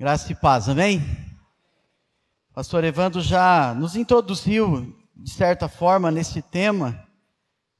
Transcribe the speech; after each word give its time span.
Graça 0.00 0.32
e 0.32 0.34
paz, 0.34 0.66
amém? 0.66 1.02
Pastor 2.54 2.84
Evandro 2.84 3.20
já 3.20 3.74
nos 3.74 3.96
introduziu, 3.96 4.96
de 5.14 5.30
certa 5.30 5.68
forma, 5.68 6.10
nesse 6.10 6.40
tema 6.40 7.06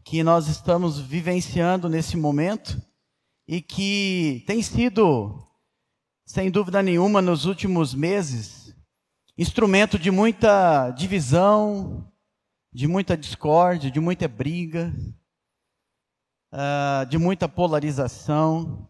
que 0.04 0.22
nós 0.22 0.46
estamos 0.46 1.00
vivenciando 1.00 1.88
nesse 1.88 2.18
momento 2.18 2.78
e 3.48 3.62
que 3.62 4.44
tem 4.46 4.62
sido, 4.62 5.42
sem 6.26 6.50
dúvida 6.50 6.82
nenhuma, 6.82 7.22
nos 7.22 7.46
últimos 7.46 7.94
meses, 7.94 8.76
instrumento 9.38 9.98
de 9.98 10.10
muita 10.10 10.90
divisão, 10.90 12.06
de 12.70 12.86
muita 12.86 13.16
discórdia, 13.16 13.90
de 13.90 13.98
muita 13.98 14.28
briga, 14.28 14.92
uh, 16.52 17.06
de 17.06 17.16
muita 17.16 17.48
polarização, 17.48 18.89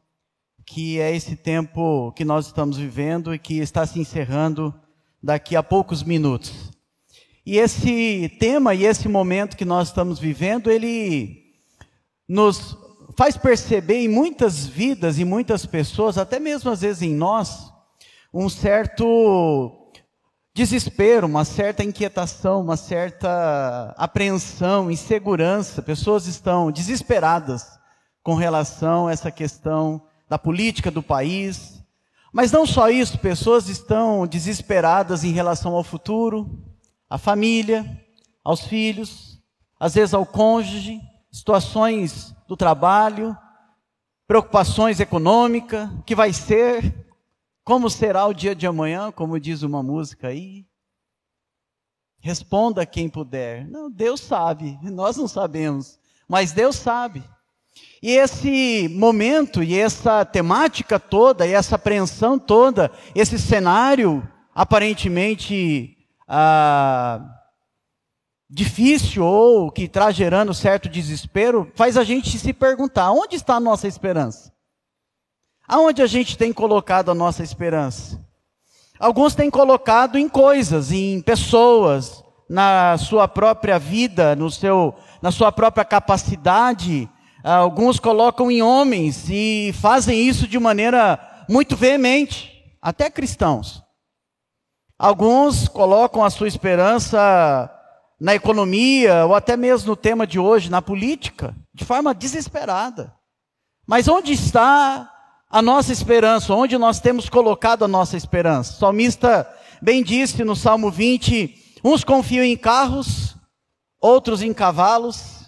que 0.73 1.01
é 1.01 1.13
esse 1.13 1.35
tempo 1.35 2.13
que 2.13 2.25
nós 2.25 2.47
estamos 2.47 2.77
vivendo 2.77 3.35
e 3.35 3.41
que 3.41 3.59
está 3.59 3.85
se 3.85 3.99
encerrando 3.99 4.73
daqui 5.21 5.57
a 5.57 5.65
poucos 5.65 6.05
minutos. 6.05 6.71
E 7.45 7.59
esse 7.59 8.29
tema 8.39 8.73
e 8.73 8.85
esse 8.85 9.09
momento 9.09 9.57
que 9.57 9.65
nós 9.65 9.89
estamos 9.89 10.21
vivendo, 10.21 10.71
ele 10.71 11.43
nos 12.29 12.79
faz 13.17 13.37
perceber 13.37 13.97
em 13.97 14.09
muitas 14.09 14.65
vidas 14.65 15.19
e 15.19 15.25
muitas 15.25 15.67
pessoas, 15.67 16.17
até 16.17 16.39
mesmo 16.39 16.71
às 16.71 16.83
vezes 16.83 17.03
em 17.03 17.17
nós, 17.17 17.69
um 18.33 18.49
certo 18.49 19.91
desespero, 20.55 21.27
uma 21.27 21.45
certa 21.45 21.83
inquietação, 21.83 22.61
uma 22.61 22.77
certa 22.77 23.93
apreensão, 23.99 24.89
insegurança. 24.89 25.83
Pessoas 25.83 26.29
estão 26.29 26.71
desesperadas 26.71 27.67
com 28.23 28.37
relação 28.37 29.09
a 29.09 29.13
essa 29.13 29.33
questão 29.33 30.01
da 30.31 30.39
política 30.39 30.93
do 30.93 31.03
país. 31.03 31.83
Mas 32.33 32.53
não 32.53 32.65
só 32.65 32.89
isso, 32.89 33.19
pessoas 33.19 33.69
estão 33.69 34.25
desesperadas 34.29 35.25
em 35.25 35.33
relação 35.33 35.75
ao 35.75 35.83
futuro, 35.83 36.49
à 37.09 37.19
família, 37.19 38.01
aos 38.45 38.61
filhos, 38.61 39.43
às 39.79 39.95
vezes 39.95 40.15
ao 40.15 40.25
cônjuge, 40.25 41.01
situações 41.33 42.33
do 42.47 42.57
trabalho, 42.57 43.37
preocupações 44.29 45.01
econômicas, 45.01 45.91
o 45.99 46.03
que 46.03 46.15
vai 46.15 46.33
ser, 46.33 46.95
como 47.65 47.91
será 47.91 48.25
o 48.27 48.33
dia 48.33 48.55
de 48.55 48.69
amanhã, 48.69 49.11
como 49.11 49.41
diz 49.41 49.63
uma 49.63 49.83
música 49.83 50.29
aí. 50.29 50.65
Responda 52.21 52.87
quem 52.87 53.09
puder. 53.09 53.67
Não, 53.69 53.91
Deus 53.91 54.21
sabe, 54.21 54.79
nós 54.83 55.17
não 55.17 55.27
sabemos, 55.27 55.99
mas 56.29 56.53
Deus 56.53 56.77
sabe. 56.77 57.25
E 58.03 58.13
esse 58.13 58.89
momento 58.89 59.63
e 59.63 59.79
essa 59.79 60.25
temática 60.25 60.99
toda, 60.99 61.47
e 61.47 61.53
essa 61.53 61.77
apreensão 61.77 62.39
toda, 62.39 62.91
esse 63.15 63.39
cenário 63.39 64.27
aparentemente 64.55 65.99
ah, 66.27 67.21
difícil 68.49 69.25
ou 69.25 69.71
que 69.71 69.83
está 69.83 70.11
gerando 70.11 70.55
certo 70.55 70.89
desespero, 70.89 71.71
faz 71.75 71.99
a 71.99 72.05
gente 72.05 72.39
se 72.39 72.55
perguntar: 72.55 73.11
onde 73.11 73.37
está 73.37 73.57
a 73.57 73.61
nossa 73.61 73.87
esperança? 73.87 74.51
Aonde 75.69 76.03
a 76.03 76.07
gente 76.07 76.39
tem 76.39 76.53
colocado 76.53 77.11
a 77.11 77.15
nossa 77.15 77.43
esperança? 77.43 78.19
Alguns 78.99 79.35
têm 79.35 79.51
colocado 79.51 80.19
em 80.19 80.29
coisas, 80.29 80.91
em 80.91 81.21
pessoas, 81.21 82.25
na 82.49 82.99
sua 82.99 83.29
própria 83.29 83.79
vida, 83.79 84.35
no 84.35 84.51
seu, 84.51 84.95
na 85.23 85.31
sua 85.31 85.53
própria 85.53 85.85
capacidade 85.85 87.09
Alguns 87.43 87.99
colocam 87.99 88.51
em 88.51 88.61
homens 88.63 89.29
e 89.31 89.73
fazem 89.81 90.21
isso 90.21 90.47
de 90.47 90.59
maneira 90.59 91.19
muito 91.49 91.77
veemente, 91.77 92.53
até 92.81 93.11
cristãos. 93.11 93.83
Alguns 94.99 95.67
colocam 95.67 96.23
a 96.23 96.29
sua 96.29 96.47
esperança 96.47 97.71
na 98.21 98.35
economia 98.35 99.25
ou 99.25 99.35
até 99.35 99.57
mesmo 99.57 99.89
no 99.89 99.97
tema 99.97 100.27
de 100.27 100.39
hoje, 100.39 100.71
na 100.71 100.83
política, 100.83 101.57
de 101.73 101.87
forma 101.87 102.13
desesperada. 102.15 103.15
Mas 103.87 104.07
onde 104.07 104.33
está 104.33 105.11
a 105.51 105.63
nossa 105.63 105.91
esperança? 105.91 106.55
Onde 106.55 106.77
nós 106.77 107.01
temos 107.01 107.31
colocado 107.31 107.85
a 107.85 107.89
nossa 107.89 108.17
esperança? 108.17 108.75
O 108.75 108.79
salmista 108.79 109.51
bem 109.81 110.03
disse 110.03 110.45
no 110.45 110.55
Salmo 110.55 110.91
20: 110.91 111.55
uns 111.83 112.05
confiam 112.05 112.45
em 112.45 112.57
carros, 112.57 113.35
outros 113.99 114.43
em 114.43 114.53
cavalos, 114.53 115.40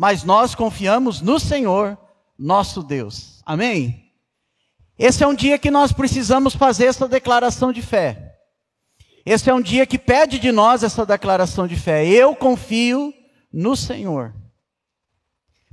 mas 0.00 0.24
nós 0.24 0.54
confiamos 0.54 1.20
no 1.20 1.38
Senhor, 1.38 1.98
nosso 2.38 2.82
Deus. 2.82 3.42
Amém? 3.44 4.10
Esse 4.98 5.22
é 5.22 5.26
um 5.26 5.34
dia 5.34 5.58
que 5.58 5.70
nós 5.70 5.92
precisamos 5.92 6.54
fazer 6.54 6.86
essa 6.86 7.06
declaração 7.06 7.70
de 7.70 7.82
fé. 7.82 8.34
Esse 9.26 9.50
é 9.50 9.54
um 9.54 9.60
dia 9.60 9.84
que 9.84 9.98
pede 9.98 10.38
de 10.38 10.50
nós 10.50 10.82
essa 10.82 11.04
declaração 11.04 11.68
de 11.68 11.76
fé. 11.76 12.08
Eu 12.08 12.34
confio 12.34 13.12
no 13.52 13.76
Senhor. 13.76 14.32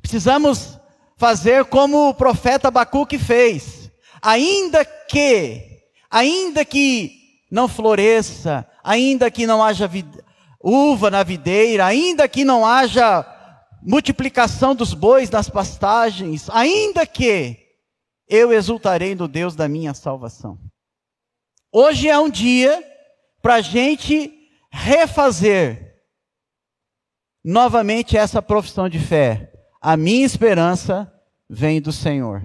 Precisamos 0.01 0.77
fazer 1.16 1.63
como 1.63 2.09
o 2.09 2.13
profeta 2.13 2.67
Abacuque 2.67 3.17
fez. 3.17 3.89
Ainda 4.21 4.83
que, 4.83 5.85
ainda 6.11 6.66
que 6.66 7.13
não 7.49 7.69
floresça, 7.69 8.67
ainda 8.83 9.31
que 9.31 9.47
não 9.47 9.63
haja 9.63 9.89
uva 10.61 11.09
na 11.09 11.23
videira, 11.23 11.85
ainda 11.85 12.27
que 12.27 12.43
não 12.43 12.66
haja 12.66 13.36
multiplicação 13.87 14.75
dos 14.75 14.93
bois 14.93 15.29
nas 15.29 15.49
pastagens, 15.49 16.49
ainda 16.49 17.07
que 17.07 17.57
eu 18.27 18.51
exultarei 18.51 19.15
no 19.15 19.29
Deus 19.29 19.55
da 19.55 19.69
minha 19.69 19.93
salvação. 19.93 20.59
Hoje 21.71 22.09
é 22.09 22.19
um 22.19 22.29
dia 22.29 22.83
para 23.41 23.55
a 23.55 23.61
gente 23.61 24.33
refazer 24.69 25.95
novamente 27.41 28.17
essa 28.17 28.41
profissão 28.41 28.89
de 28.89 28.99
fé. 28.99 29.53
A 29.79 29.95
minha 29.95 30.25
esperança 30.25 31.09
vem 31.49 31.79
do 31.79 31.93
Senhor. 31.93 32.43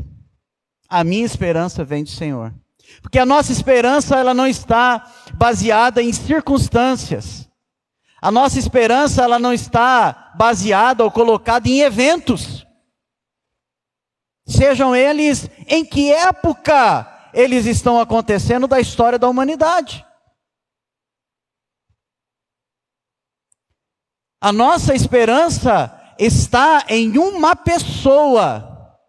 A 0.88 1.02
minha 1.02 1.26
esperança 1.26 1.84
vem 1.84 2.04
do 2.04 2.10
Senhor. 2.10 2.54
Porque 3.00 3.18
a 3.18 3.26
nossa 3.26 3.50
esperança 3.50 4.16
ela 4.16 4.32
não 4.32 4.46
está 4.46 5.12
baseada 5.34 6.00
em 6.00 6.12
circunstâncias. 6.12 7.50
A 8.22 8.30
nossa 8.30 8.56
esperança 8.56 9.24
ela 9.24 9.36
não 9.36 9.52
está 9.52 10.32
baseada 10.36 11.02
ou 11.02 11.10
colocada 11.10 11.68
em 11.68 11.80
eventos. 11.80 12.64
Sejam 14.46 14.94
eles 14.94 15.50
em 15.66 15.84
que 15.84 16.12
época 16.12 17.30
eles 17.34 17.66
estão 17.66 18.00
acontecendo 18.00 18.68
da 18.68 18.78
história 18.78 19.18
da 19.18 19.28
humanidade. 19.28 20.06
A 24.40 24.52
nossa 24.52 24.94
esperança 24.94 26.14
está 26.16 26.84
em 26.88 27.18
uma 27.18 27.56
pessoa. 27.56 29.00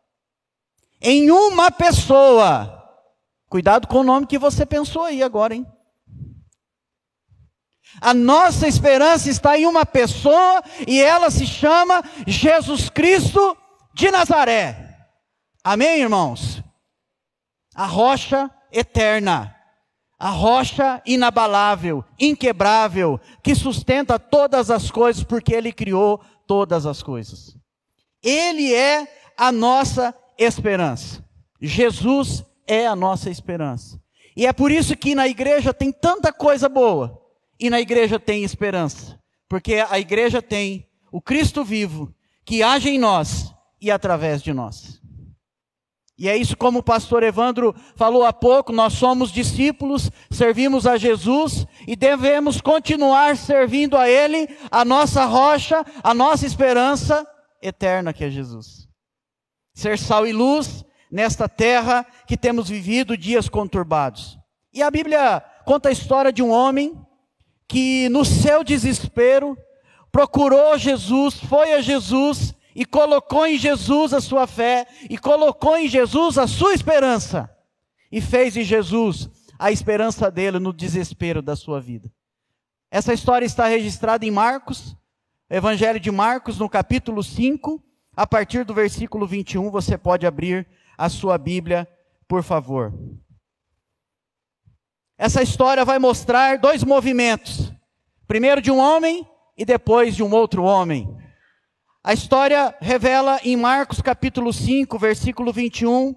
Em 1.00 1.30
uma 1.30 1.70
pessoa. 1.70 2.84
Cuidado 3.48 3.88
com 3.88 4.00
o 4.00 4.04
nome 4.04 4.26
que 4.26 4.40
você 4.40 4.66
pensou 4.66 5.04
aí 5.04 5.22
agora, 5.22 5.54
hein? 5.54 5.68
A 8.02 8.14
nossa 8.14 8.68
esperança 8.68 9.30
está 9.30 9.58
em 9.58 9.66
uma 9.66 9.86
pessoa 9.86 10.64
e 10.88 11.02
ela 11.02 11.30
se 11.30 11.46
chama 11.46 12.04
Jesus 12.26 12.90
Cristo 12.90 13.56
de 13.94 14.10
Nazaré. 14.12 15.08
Amém, 15.64 16.02
irmãos? 16.02 16.62
A 17.76 17.86
rocha 17.86 18.50
eterna, 18.72 19.56
a 20.20 20.30
rocha 20.30 21.02
inabalável, 21.06 22.04
inquebrável, 22.20 23.20
que 23.42 23.56
sustenta 23.56 24.20
todas 24.20 24.70
as 24.70 24.92
coisas, 24.92 25.24
porque 25.24 25.54
Ele 25.54 25.72
criou 25.72 26.20
todas 26.48 26.86
as 26.86 27.02
coisas. 27.02 27.56
Ele 28.22 28.74
é 28.74 29.08
a 29.38 29.52
nossa 29.52 30.14
esperança. 30.38 31.24
Jesus 31.62 32.44
é 32.68 32.86
a 32.86 32.96
nossa 32.96 33.30
esperança. 33.30 34.02
E 34.36 34.46
é 34.46 34.54
por 34.54 34.72
isso 34.72 34.98
que 34.98 35.16
na 35.16 35.28
igreja 35.28 35.74
tem 35.74 35.92
tanta 35.92 36.34
coisa 36.34 36.68
boa 36.68 37.23
e 37.64 37.70
na 37.70 37.80
igreja 37.80 38.20
tem 38.20 38.44
esperança, 38.44 39.18
porque 39.48 39.76
a 39.76 39.98
igreja 39.98 40.42
tem 40.42 40.86
o 41.10 41.22
Cristo 41.22 41.64
vivo 41.64 42.14
que 42.44 42.62
age 42.62 42.90
em 42.90 43.00
nós 43.00 43.56
e 43.80 43.90
através 43.90 44.42
de 44.42 44.52
nós. 44.52 45.02
E 46.18 46.28
é 46.28 46.36
isso 46.36 46.58
como 46.58 46.80
o 46.80 46.84
pastor 46.84 47.24
Evandro 47.24 47.74
falou 47.96 48.26
há 48.26 48.34
pouco, 48.34 48.74
nós 48.74 48.92
somos 48.92 49.32
discípulos, 49.32 50.12
servimos 50.30 50.86
a 50.86 50.98
Jesus 50.98 51.66
e 51.88 51.96
devemos 51.96 52.60
continuar 52.60 53.38
servindo 53.38 53.96
a 53.96 54.10
Ele, 54.10 54.46
a 54.70 54.84
nossa 54.84 55.24
rocha, 55.24 55.86
a 56.04 56.14
nossa 56.14 56.46
esperança 56.46 57.26
eterna 57.62 58.12
que 58.12 58.26
é 58.26 58.30
Jesus. 58.30 58.90
Ser 59.74 59.98
sal 59.98 60.28
e 60.28 60.34
luz 60.34 60.84
nesta 61.10 61.48
terra 61.48 62.06
que 62.28 62.36
temos 62.36 62.68
vivido 62.68 63.16
dias 63.16 63.48
conturbados. 63.48 64.38
E 64.74 64.84
a 64.84 64.92
Bíblia 64.92 65.42
conta 65.64 65.88
a 65.88 65.94
história 65.94 66.34
de 66.34 66.44
um 66.44 66.52
homem 66.52 67.02
que 67.68 68.10
no 68.10 68.24
seu 68.24 68.64
desespero 68.64 69.58
procurou 70.12 70.78
Jesus, 70.78 71.36
foi 71.36 71.74
a 71.74 71.82
Jesus 71.82 72.54
e 72.76 72.86
colocou 72.86 73.46
em 73.46 73.58
Jesus 73.58 74.14
a 74.14 74.22
sua 74.22 74.48
fé 74.48 74.88
e 75.10 75.18
colocou 75.18 75.78
em 75.78 75.88
Jesus 75.88 76.38
a 76.38 76.48
sua 76.48 76.74
esperança 76.74 77.50
e 78.12 78.22
fez 78.22 78.54
de 78.54 78.64
Jesus 78.64 79.30
a 79.58 79.72
esperança 79.72 80.30
dele 80.30 80.60
no 80.60 80.74
desespero 80.74 81.42
da 81.42 81.56
sua 81.56 81.80
vida. 81.80 82.12
Essa 82.92 83.14
história 83.14 83.46
está 83.46 83.68
registrada 83.68 84.26
em 84.26 84.32
Marcos, 84.32 84.96
Evangelho 85.50 86.00
de 86.00 86.12
Marcos, 86.12 86.60
no 86.60 86.70
capítulo 86.70 87.24
5, 87.24 87.84
a 88.16 88.28
partir 88.28 88.66
do 88.66 88.74
versículo 88.74 89.26
21. 89.26 89.72
Você 89.72 89.98
pode 89.98 90.28
abrir 90.28 90.68
a 90.98 91.10
sua 91.10 91.38
Bíblia, 91.38 91.88
por 92.28 92.44
favor. 92.44 92.94
Essa 95.18 95.44
história 95.44 95.86
vai 95.86 96.00
mostrar 96.00 96.58
dois 96.58 96.84
movimentos: 96.84 97.72
primeiro 98.28 98.62
de 98.62 98.72
um 98.72 98.80
homem 98.80 99.28
e 99.58 99.64
depois 99.64 100.16
de 100.16 100.24
um 100.24 100.34
outro 100.34 100.64
homem. 100.64 101.16
A 102.04 102.14
história 102.14 102.76
revela 102.82 103.40
em 103.44 103.56
Marcos 103.56 104.02
capítulo 104.02 104.52
5, 104.52 104.98
versículo 104.98 105.54
21, 105.54 106.16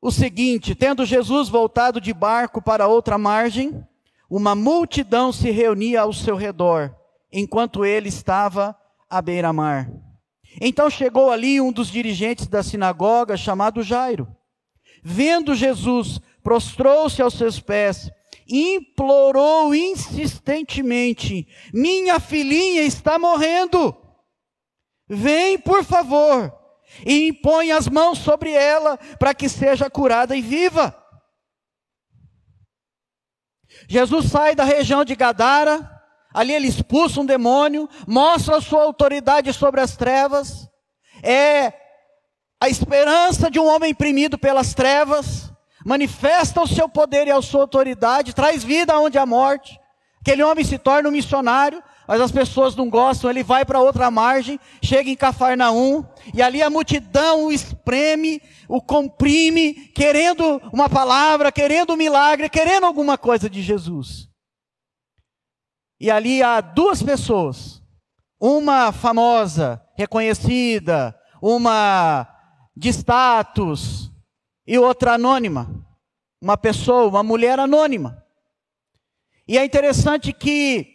o 0.00 0.10
seguinte: 0.10 0.74
Tendo 0.74 1.06
Jesus 1.06 1.48
voltado 1.48 2.00
de 2.00 2.12
barco 2.12 2.60
para 2.60 2.88
outra 2.88 3.16
margem, 3.16 3.86
uma 4.28 4.54
multidão 4.54 5.32
se 5.32 5.50
reunia 5.50 6.00
ao 6.00 6.12
seu 6.12 6.36
redor, 6.36 6.94
enquanto 7.32 7.84
ele 7.84 8.08
estava 8.08 8.76
à 9.08 9.22
beira-mar. 9.22 9.90
Então 10.60 10.90
chegou 10.90 11.30
ali 11.30 11.60
um 11.60 11.72
dos 11.72 11.88
dirigentes 11.88 12.46
da 12.46 12.62
sinagoga, 12.62 13.36
chamado 13.36 13.82
Jairo. 13.82 14.28
Vendo 15.02 15.54
Jesus, 15.54 16.20
prostrou-se 16.42 17.20
aos 17.22 17.34
seus 17.34 17.60
pés, 17.60 18.10
implorou 18.48 19.74
insistentemente: 19.74 21.46
Minha 21.72 22.20
filhinha 22.20 22.82
está 22.82 23.18
morrendo. 23.18 23.96
Vem, 25.08 25.58
por 25.58 25.84
favor, 25.84 26.52
e 27.04 27.28
impõe 27.28 27.70
as 27.70 27.88
mãos 27.88 28.18
sobre 28.18 28.52
ela 28.52 28.96
para 29.18 29.34
que 29.34 29.48
seja 29.48 29.90
curada 29.90 30.36
e 30.36 30.40
viva. 30.40 30.96
Jesus 33.88 34.26
sai 34.26 34.54
da 34.54 34.64
região 34.64 35.04
de 35.04 35.14
Gadara, 35.14 35.90
ali 36.32 36.52
ele 36.52 36.68
expulsa 36.68 37.20
um 37.20 37.26
demônio, 37.26 37.88
mostra 38.06 38.56
a 38.56 38.60
sua 38.60 38.82
autoridade 38.82 39.52
sobre 39.52 39.80
as 39.80 39.96
trevas, 39.96 40.68
é 41.22 41.72
a 42.60 42.68
esperança 42.68 43.50
de 43.50 43.58
um 43.58 43.66
homem 43.66 43.90
imprimido 43.90 44.38
pelas 44.38 44.72
trevas, 44.72 45.51
manifesta 45.84 46.60
o 46.60 46.66
seu 46.66 46.88
poder 46.88 47.26
e 47.26 47.30
a 47.30 47.42
sua 47.42 47.62
autoridade, 47.62 48.34
traz 48.34 48.62
vida 48.62 48.98
onde 48.98 49.18
há 49.18 49.26
morte. 49.26 49.78
Aquele 50.20 50.42
homem 50.42 50.64
se 50.64 50.78
torna 50.78 51.08
um 51.08 51.12
missionário, 51.12 51.82
mas 52.06 52.20
as 52.20 52.30
pessoas 52.30 52.76
não 52.76 52.88
gostam, 52.88 53.28
ele 53.28 53.42
vai 53.42 53.64
para 53.64 53.80
outra 53.80 54.10
margem, 54.10 54.60
chega 54.80 55.10
em 55.10 55.16
Cafarnaum, 55.16 56.04
e 56.32 56.40
ali 56.40 56.62
a 56.62 56.70
multidão 56.70 57.46
o 57.46 57.52
espreme, 57.52 58.40
o 58.68 58.80
comprime, 58.80 59.74
querendo 59.94 60.60
uma 60.72 60.88
palavra, 60.88 61.50
querendo 61.50 61.94
um 61.94 61.96
milagre, 61.96 62.48
querendo 62.48 62.86
alguma 62.86 63.18
coisa 63.18 63.50
de 63.50 63.62
Jesus. 63.62 64.28
E 66.00 66.10
ali 66.10 66.42
há 66.42 66.60
duas 66.60 67.02
pessoas, 67.02 67.82
uma 68.40 68.92
famosa, 68.92 69.82
reconhecida, 69.96 71.16
uma 71.40 72.28
de 72.76 72.90
status, 72.90 74.11
e 74.66 74.78
outra 74.78 75.14
anônima. 75.14 75.70
Uma 76.40 76.56
pessoa, 76.56 77.08
uma 77.08 77.22
mulher 77.22 77.58
anônima. 77.58 78.24
E 79.46 79.58
é 79.58 79.64
interessante 79.64 80.32
que 80.32 80.86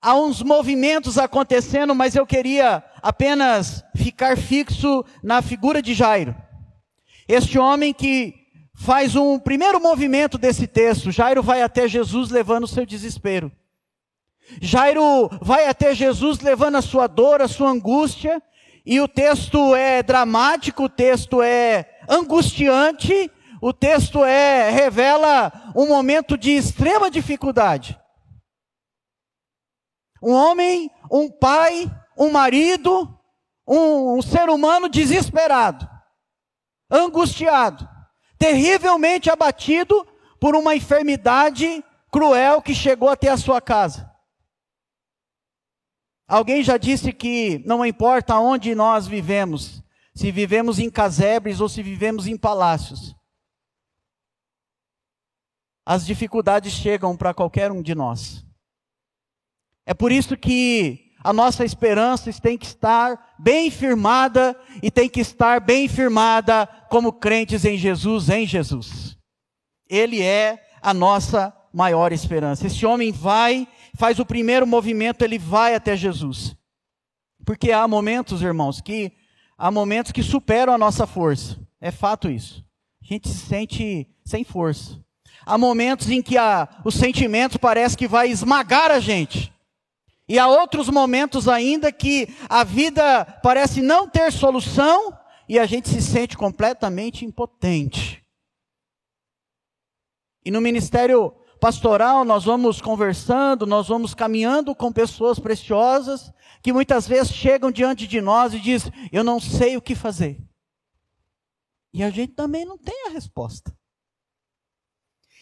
há 0.00 0.14
uns 0.14 0.42
movimentos 0.42 1.16
acontecendo, 1.16 1.94
mas 1.94 2.14
eu 2.14 2.26
queria 2.26 2.82
apenas 3.02 3.84
ficar 3.96 4.36
fixo 4.36 5.04
na 5.22 5.40
figura 5.40 5.80
de 5.80 5.94
Jairo. 5.94 6.34
Este 7.26 7.58
homem 7.58 7.92
que 7.92 8.44
faz 8.74 9.14
um 9.14 9.38
primeiro 9.38 9.80
movimento 9.80 10.36
desse 10.36 10.66
texto. 10.66 11.10
Jairo 11.10 11.42
vai 11.42 11.62
até 11.62 11.88
Jesus 11.88 12.30
levando 12.30 12.64
o 12.64 12.68
seu 12.68 12.84
desespero. 12.84 13.50
Jairo 14.60 15.30
vai 15.40 15.66
até 15.66 15.94
Jesus 15.94 16.40
levando 16.40 16.76
a 16.76 16.82
sua 16.82 17.06
dor, 17.06 17.40
a 17.40 17.48
sua 17.48 17.70
angústia, 17.70 18.42
e 18.84 19.00
o 19.00 19.08
texto 19.08 19.74
é 19.74 20.02
dramático, 20.02 20.84
o 20.84 20.88
texto 20.88 21.40
é 21.40 21.93
angustiante, 22.08 23.30
o 23.60 23.72
texto 23.72 24.24
é 24.24 24.70
revela 24.70 25.72
um 25.74 25.86
momento 25.86 26.36
de 26.36 26.50
extrema 26.50 27.10
dificuldade. 27.10 27.98
Um 30.22 30.32
homem, 30.32 30.90
um 31.10 31.30
pai, 31.30 31.90
um 32.16 32.30
marido, 32.30 33.08
um, 33.66 34.18
um 34.18 34.22
ser 34.22 34.48
humano 34.48 34.88
desesperado, 34.88 35.88
angustiado, 36.90 37.88
terrivelmente 38.38 39.30
abatido 39.30 40.06
por 40.40 40.54
uma 40.54 40.74
enfermidade 40.74 41.84
cruel 42.10 42.62
que 42.62 42.74
chegou 42.74 43.08
até 43.08 43.28
a 43.28 43.36
sua 43.36 43.60
casa. 43.60 44.10
Alguém 46.26 46.62
já 46.62 46.78
disse 46.78 47.12
que 47.12 47.62
não 47.66 47.84
importa 47.84 48.38
onde 48.38 48.74
nós 48.74 49.06
vivemos, 49.06 49.83
se 50.14 50.30
vivemos 50.30 50.78
em 50.78 50.90
casebres 50.90 51.60
ou 51.60 51.68
se 51.68 51.82
vivemos 51.82 52.26
em 52.26 52.36
palácios, 52.36 53.14
as 55.84 56.06
dificuldades 56.06 56.72
chegam 56.72 57.16
para 57.16 57.34
qualquer 57.34 57.70
um 57.70 57.82
de 57.82 57.94
nós. 57.94 58.44
É 59.84 59.92
por 59.92 60.10
isso 60.10 60.36
que 60.36 61.12
a 61.22 61.32
nossa 61.32 61.64
esperança 61.64 62.32
tem 62.40 62.56
que 62.56 62.66
estar 62.66 63.34
bem 63.38 63.70
firmada 63.70 64.58
e 64.82 64.90
tem 64.90 65.08
que 65.08 65.20
estar 65.20 65.60
bem 65.60 65.88
firmada 65.88 66.66
como 66.88 67.12
crentes 67.12 67.64
em 67.64 67.76
Jesus, 67.76 68.28
em 68.30 68.46
Jesus. 68.46 69.16
Ele 69.88 70.22
é 70.22 70.66
a 70.80 70.94
nossa 70.94 71.54
maior 71.72 72.12
esperança. 72.12 72.66
Esse 72.66 72.86
homem 72.86 73.10
vai, 73.10 73.66
faz 73.96 74.18
o 74.18 74.24
primeiro 74.24 74.66
movimento, 74.66 75.22
ele 75.22 75.38
vai 75.38 75.74
até 75.74 75.96
Jesus. 75.96 76.56
Porque 77.44 77.72
há 77.72 77.86
momentos, 77.86 78.40
irmãos, 78.40 78.80
que 78.80 79.12
há 79.64 79.70
momentos 79.70 80.12
que 80.12 80.22
superam 80.22 80.74
a 80.74 80.78
nossa 80.78 81.06
força. 81.06 81.58
É 81.80 81.90
fato 81.90 82.28
isso. 82.28 82.62
A 83.02 83.06
gente 83.06 83.30
se 83.30 83.46
sente 83.46 84.06
sem 84.22 84.44
força. 84.44 85.02
Há 85.46 85.56
momentos 85.56 86.10
em 86.10 86.20
que 86.20 86.36
a, 86.36 86.68
os 86.84 86.94
sentimentos 86.94 87.56
parece 87.56 87.96
que 87.96 88.06
vai 88.06 88.28
esmagar 88.28 88.90
a 88.90 89.00
gente. 89.00 89.50
E 90.28 90.38
há 90.38 90.46
outros 90.46 90.90
momentos 90.90 91.48
ainda 91.48 91.90
que 91.90 92.28
a 92.46 92.62
vida 92.62 93.24
parece 93.42 93.80
não 93.80 94.06
ter 94.06 94.30
solução 94.30 95.16
e 95.48 95.58
a 95.58 95.64
gente 95.64 95.88
se 95.88 96.02
sente 96.02 96.36
completamente 96.36 97.24
impotente. 97.24 98.22
E 100.44 100.50
no 100.50 100.60
ministério 100.60 101.34
pastoral 101.64 102.26
nós 102.26 102.44
vamos 102.44 102.78
conversando, 102.78 103.64
nós 103.64 103.88
vamos 103.88 104.12
caminhando 104.12 104.74
com 104.74 104.92
pessoas 104.92 105.38
preciosas 105.38 106.30
que 106.62 106.74
muitas 106.74 107.08
vezes 107.08 107.32
chegam 107.32 107.70
diante 107.70 108.06
de 108.06 108.20
nós 108.20 108.52
e 108.52 108.60
dizem: 108.60 108.92
Eu 109.10 109.24
não 109.24 109.40
sei 109.40 109.74
o 109.74 109.80
que 109.80 109.94
fazer. 109.94 110.38
E 111.90 112.02
a 112.02 112.10
gente 112.10 112.34
também 112.34 112.66
não 112.66 112.76
tem 112.76 113.06
a 113.06 113.12
resposta. 113.12 113.74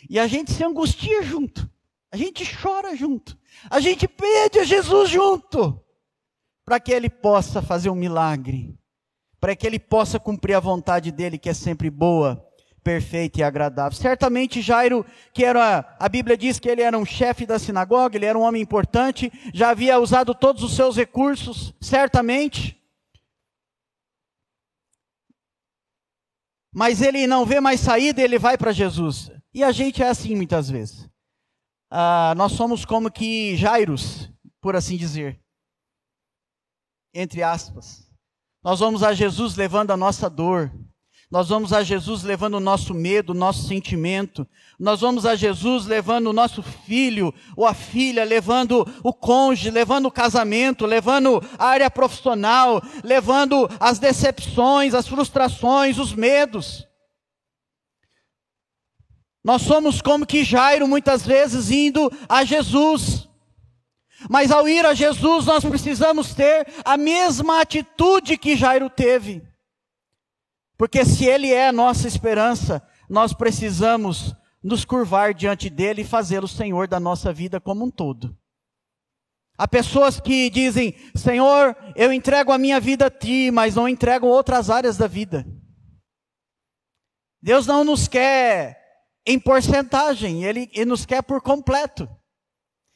E 0.08 0.16
a 0.16 0.28
gente 0.28 0.52
se 0.52 0.62
angustia 0.62 1.25
junto. 1.25 1.68
A 2.12 2.16
gente 2.16 2.44
chora 2.56 2.94
junto. 2.94 3.37
A 3.68 3.80
gente 3.80 4.06
pede 4.06 4.61
a 4.61 4.64
Jesus 4.64 5.11
junto. 5.11 5.85
Para 6.64 6.78
que 6.78 6.92
ele 6.92 7.11
possa 7.11 7.61
fazer 7.61 7.90
um 7.90 7.97
milagre. 7.97 8.78
Para 9.40 9.56
que 9.56 9.66
ele 9.66 9.80
possa 9.80 10.20
cumprir 10.20 10.54
a 10.54 10.61
vontade 10.61 11.11
dele, 11.11 11.37
que 11.37 11.49
é 11.49 11.54
sempre 11.54 11.90
boa, 11.90 12.49
perfeita 12.82 13.40
e 13.40 13.42
agradável. 13.42 13.96
Certamente 13.96 14.60
Jairo, 14.60 15.04
que 15.32 15.44
era, 15.44 15.96
a 15.98 16.08
Bíblia 16.08 16.36
diz 16.36 16.58
que 16.58 16.68
ele 16.68 16.82
era 16.82 16.98
um 16.98 17.04
chefe 17.04 17.46
da 17.46 17.58
sinagoga, 17.58 18.16
ele 18.16 18.26
era 18.26 18.38
um 18.38 18.42
homem 18.42 18.62
importante, 18.62 19.32
já 19.54 19.70
havia 19.70 19.98
usado 19.98 20.34
todos 20.34 20.62
os 20.62 20.74
seus 20.74 20.96
recursos, 20.96 21.74
certamente. 21.80 22.80
Mas 26.74 27.02
ele 27.02 27.26
não 27.26 27.44
vê 27.44 27.60
mais 27.60 27.80
saída, 27.80 28.22
ele 28.22 28.38
vai 28.38 28.56
para 28.56 28.72
Jesus. 28.72 29.30
E 29.52 29.62
a 29.62 29.70
gente 29.70 30.02
é 30.02 30.08
assim 30.08 30.34
muitas 30.34 30.70
vezes 30.70 31.12
ah, 31.94 32.32
nós 32.38 32.52
somos 32.52 32.86
como 32.86 33.10
que 33.10 33.54
Jairos, 33.54 34.30
por 34.62 34.74
assim 34.74 34.96
dizer. 34.96 35.38
Entre 37.12 37.42
aspas. 37.42 38.10
Nós 38.64 38.80
vamos 38.80 39.02
a 39.02 39.12
Jesus 39.12 39.56
levando 39.56 39.90
a 39.90 39.96
nossa 39.96 40.30
dor. 40.30 40.72
Nós 41.32 41.48
vamos 41.48 41.72
a 41.72 41.82
Jesus 41.82 42.22
levando 42.24 42.56
o 42.56 42.60
nosso 42.60 42.92
medo, 42.92 43.30
o 43.30 43.34
nosso 43.34 43.66
sentimento. 43.66 44.46
Nós 44.78 45.00
vamos 45.00 45.24
a 45.24 45.34
Jesus 45.34 45.86
levando 45.86 46.26
o 46.26 46.32
nosso 46.32 46.62
filho 46.62 47.32
ou 47.56 47.66
a 47.66 47.72
filha, 47.72 48.22
levando 48.22 48.86
o 49.02 49.14
cônjuge, 49.14 49.70
levando 49.70 50.04
o 50.04 50.10
casamento, 50.10 50.84
levando 50.84 51.42
a 51.58 51.68
área 51.68 51.90
profissional, 51.90 52.82
levando 53.02 53.66
as 53.80 53.98
decepções, 53.98 54.92
as 54.92 55.08
frustrações, 55.08 55.96
os 55.96 56.12
medos. 56.12 56.86
Nós 59.42 59.62
somos 59.62 60.02
como 60.02 60.26
que 60.26 60.44
Jairo 60.44 60.86
muitas 60.86 61.24
vezes 61.24 61.70
indo 61.70 62.12
a 62.28 62.44
Jesus. 62.44 63.26
Mas 64.28 64.50
ao 64.50 64.68
ir 64.68 64.84
a 64.84 64.92
Jesus, 64.92 65.46
nós 65.46 65.64
precisamos 65.64 66.34
ter 66.34 66.66
a 66.84 66.98
mesma 66.98 67.62
atitude 67.62 68.36
que 68.36 68.54
Jairo 68.54 68.90
teve. 68.90 69.50
Porque 70.76 71.05
se 71.05 71.25
ele 71.25 71.52
é 71.52 71.69
a 71.69 71.73
nossa 71.73 72.09
esperança, 72.09 72.83
nós 73.09 73.33
precisamos 73.33 74.35
nos 74.62 74.85
curvar 74.85 75.35
diante 75.35 75.69
dele 75.69 76.02
e 76.02 76.07
fazê-lo 76.07 76.49
Senhor 76.49 76.87
da 76.87 77.00
nossa 77.00 77.33
vida 77.33 77.61
como 77.61 77.85
um 77.85 77.91
todo. 77.91 78.37
Há 79.57 79.69
pessoas 79.69 80.19
que 80.19 80.49
dizem: 80.50 80.95
Senhor, 81.14 81.76
eu 81.95 82.12
entrego 82.12 82.52
a 82.52 82.59
minha 82.59 82.81
vida 82.81 83.07
a 83.07 83.11
ti, 83.11 83.50
mas 83.50 83.75
não 83.75 83.88
entregam 83.88 84.29
outras 84.29 84.71
áreas 84.71 84.97
da 84.97 85.07
vida. 85.07 85.47
Deus 87.41 87.67
não 87.67 87.85
nos 87.85 88.07
quer 88.09 88.81
em 89.26 89.38
porcentagem, 89.38 90.45
ele, 90.45 90.71
ele 90.73 90.87
nos 90.87 91.05
quer 91.05 91.23
por 91.23 91.41
completo. 91.41 92.09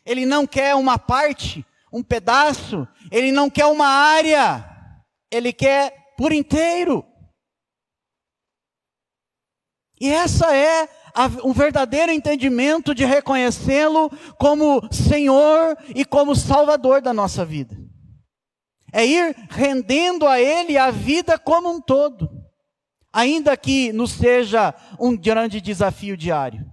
Ele 0.04 0.25
não 0.25 0.47
quer 0.47 0.75
uma 0.76 0.99
parte, 0.99 1.66
um 1.92 2.02
pedaço, 2.02 2.87
ele 3.11 3.33
não 3.33 3.50
quer 3.50 3.66
uma 3.66 3.88
área, 3.88 4.64
ele 5.30 5.52
quer 5.52 6.14
por 6.16 6.33
inteiro. 6.33 7.04
E 10.00 10.10
essa 10.10 10.54
é 10.54 10.88
um 11.42 11.52
verdadeiro 11.52 12.12
entendimento 12.12 12.94
de 12.94 13.04
reconhecê-lo 13.04 14.10
como 14.38 14.86
Senhor 14.92 15.76
e 15.94 16.04
como 16.04 16.36
Salvador 16.36 17.00
da 17.00 17.14
nossa 17.14 17.44
vida. 17.44 17.76
É 18.92 19.04
ir 19.04 19.34
rendendo 19.50 20.26
a 20.26 20.40
Ele 20.40 20.76
a 20.76 20.90
vida 20.90 21.38
como 21.38 21.70
um 21.70 21.80
todo, 21.80 22.30
ainda 23.12 23.56
que 23.56 23.92
nos 23.92 24.12
seja 24.12 24.74
um 25.00 25.16
grande 25.16 25.60
desafio 25.60 26.16
diário. 26.16 26.64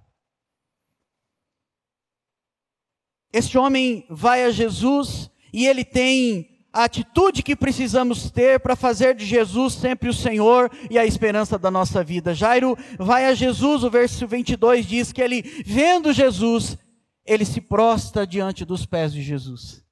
Este 3.32 3.58
homem 3.58 4.06
vai 4.10 4.44
a 4.44 4.52
Jesus 4.52 5.32
e 5.52 5.66
ele 5.66 5.84
tem 5.84 6.53
a 6.74 6.86
atitude 6.86 7.44
que 7.44 7.56
precisamos 7.56 8.32
ter 8.32 8.60
para 8.60 8.76
fazer 8.76 9.14
de 9.14 9.26
Jesus 9.26 9.76
sempre 9.76 10.10
o 10.10 10.14
Senhor 10.14 10.72
e 10.90 10.98
a 10.98 11.06
esperança 11.06 11.60
da 11.60 11.70
nossa 11.70 12.04
vida. 12.04 12.34
Jairo 12.34 12.76
vai 12.98 13.26
a 13.26 13.36
Jesus, 13.36 13.84
o 13.84 13.92
verso 13.92 14.28
22 14.28 14.88
diz 14.88 15.12
que 15.12 15.22
ele, 15.22 15.44
vendo 15.64 16.12
Jesus, 16.12 16.76
ele 17.24 17.46
se 17.46 17.62
prostra 17.62 18.26
diante 18.26 18.66
dos 18.66 18.88
pés 18.88 19.14
de 19.14 19.22
Jesus. 19.22 19.84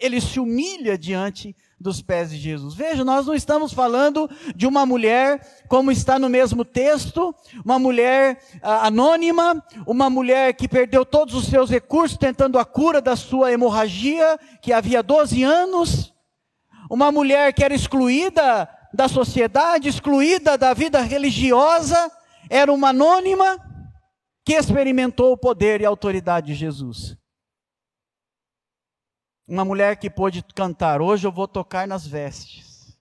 Ele 0.00 0.20
se 0.20 0.40
humilha 0.40 0.96
diante 0.98 1.54
dos 1.78 2.00
pés 2.00 2.30
de 2.30 2.38
Jesus. 2.38 2.74
Veja, 2.74 3.04
nós 3.04 3.26
não 3.26 3.34
estamos 3.34 3.72
falando 3.72 4.28
de 4.56 4.66
uma 4.66 4.86
mulher, 4.86 5.64
como 5.68 5.92
está 5.92 6.18
no 6.18 6.28
mesmo 6.28 6.64
texto, 6.64 7.34
uma 7.64 7.78
mulher 7.78 8.40
ah, 8.62 8.86
anônima, 8.86 9.62
uma 9.86 10.08
mulher 10.08 10.54
que 10.54 10.66
perdeu 10.66 11.04
todos 11.04 11.34
os 11.34 11.46
seus 11.46 11.70
recursos 11.70 12.16
tentando 12.16 12.58
a 12.58 12.64
cura 12.64 13.00
da 13.00 13.14
sua 13.14 13.52
hemorragia, 13.52 14.38
que 14.60 14.72
havia 14.72 15.02
12 15.02 15.42
anos, 15.44 16.11
uma 16.92 17.10
mulher 17.10 17.54
que 17.54 17.64
era 17.64 17.72
excluída 17.74 18.68
da 18.92 19.08
sociedade, 19.08 19.88
excluída 19.88 20.58
da 20.58 20.74
vida 20.74 21.00
religiosa, 21.00 21.96
era 22.50 22.70
uma 22.70 22.90
anônima 22.90 23.56
que 24.44 24.52
experimentou 24.52 25.32
o 25.32 25.38
poder 25.38 25.80
e 25.80 25.86
a 25.86 25.88
autoridade 25.88 26.48
de 26.48 26.54
Jesus. 26.54 27.16
Uma 29.48 29.64
mulher 29.64 29.96
que 29.96 30.10
pôde 30.10 30.44
cantar: 30.54 31.00
Hoje 31.00 31.26
eu 31.26 31.32
vou 31.32 31.48
tocar 31.48 31.88
nas 31.88 32.06
vestes. 32.06 32.94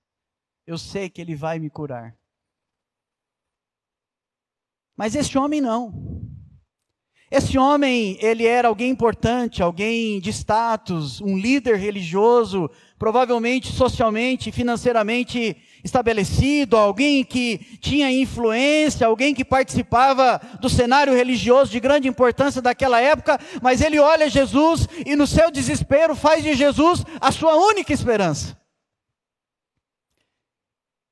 Eu 0.66 0.78
sei 0.78 1.10
que 1.10 1.20
ele 1.20 1.36
vai 1.36 1.60
me 1.60 1.70
curar. 1.70 2.16
Mas 4.96 5.16
esse 5.16 5.38
homem 5.38 5.60
não. 5.60 6.22
Esse 7.32 7.58
homem, 7.58 8.18
ele 8.22 8.46
era 8.46 8.68
alguém 8.68 8.90
importante, 8.90 9.64
alguém 9.64 10.20
de 10.20 10.32
status, 10.32 11.22
um 11.22 11.38
líder 11.38 11.78
religioso, 11.78 12.70
provavelmente 13.02 13.72
socialmente, 13.72 14.52
financeiramente 14.52 15.58
estabelecido, 15.84 16.78
alguém 16.78 17.26
que 17.26 17.58
tinha 17.80 18.12
influência, 18.12 19.08
alguém 19.08 19.34
que 19.34 19.44
participava 19.44 20.40
do 20.62 20.70
cenário 20.70 21.12
religioso 21.12 21.72
de 21.72 21.80
grande 21.80 22.08
importância 22.08 22.62
daquela 22.62 23.02
época, 23.02 23.40
mas 23.60 23.82
ele 23.82 23.98
olha 23.98 24.30
Jesus 24.30 24.88
e 25.04 25.16
no 25.16 25.26
seu 25.26 25.50
desespero 25.50 26.16
faz 26.16 26.44
de 26.44 26.54
Jesus 26.54 27.04
a 27.20 27.32
sua 27.32 27.56
única 27.56 27.92
esperança. 27.92 28.56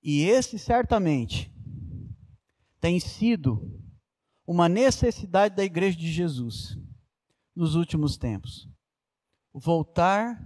E 0.04 0.26
esse 0.26 0.60
certamente 0.60 1.52
tem 2.80 3.00
sido 3.00 3.68
uma 4.46 4.70
necessidade 4.70 5.56
da 5.56 5.64
igreja 5.64 5.98
de 5.98 6.12
Jesus 6.12 6.78
nos 7.56 7.74
últimos 7.74 8.16
tempos. 8.16 8.70
Voltar 9.52 10.40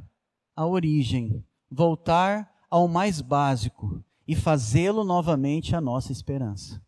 à 0.55 0.65
origem, 0.65 1.45
voltar 1.69 2.51
ao 2.69 2.87
mais 2.87 3.21
básico 3.21 4.03
e 4.27 4.35
fazê-lo 4.35 5.03
novamente 5.03 5.75
a 5.75 5.81
nossa 5.81 6.11
esperança. 6.11 6.81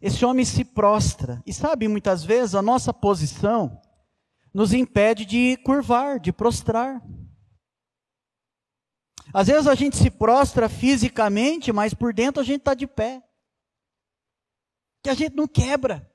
Esse 0.00 0.24
homem 0.24 0.44
se 0.44 0.64
prostra, 0.64 1.42
e 1.46 1.52
sabe, 1.52 1.88
muitas 1.88 2.22
vezes 2.22 2.54
a 2.54 2.60
nossa 2.60 2.92
posição 2.92 3.80
nos 4.52 4.72
impede 4.72 5.24
de 5.24 5.56
curvar, 5.64 6.20
de 6.20 6.32
prostrar. 6.32 7.02
Às 9.32 9.48
vezes 9.48 9.66
a 9.66 9.74
gente 9.74 9.96
se 9.96 10.10
prostra 10.10 10.68
fisicamente, 10.68 11.72
mas 11.72 11.94
por 11.94 12.12
dentro 12.12 12.40
a 12.40 12.44
gente 12.44 12.58
está 12.58 12.74
de 12.74 12.86
pé. 12.86 13.22
Que 15.02 15.10
a 15.10 15.14
gente 15.14 15.34
não 15.34 15.48
quebra. 15.48 16.08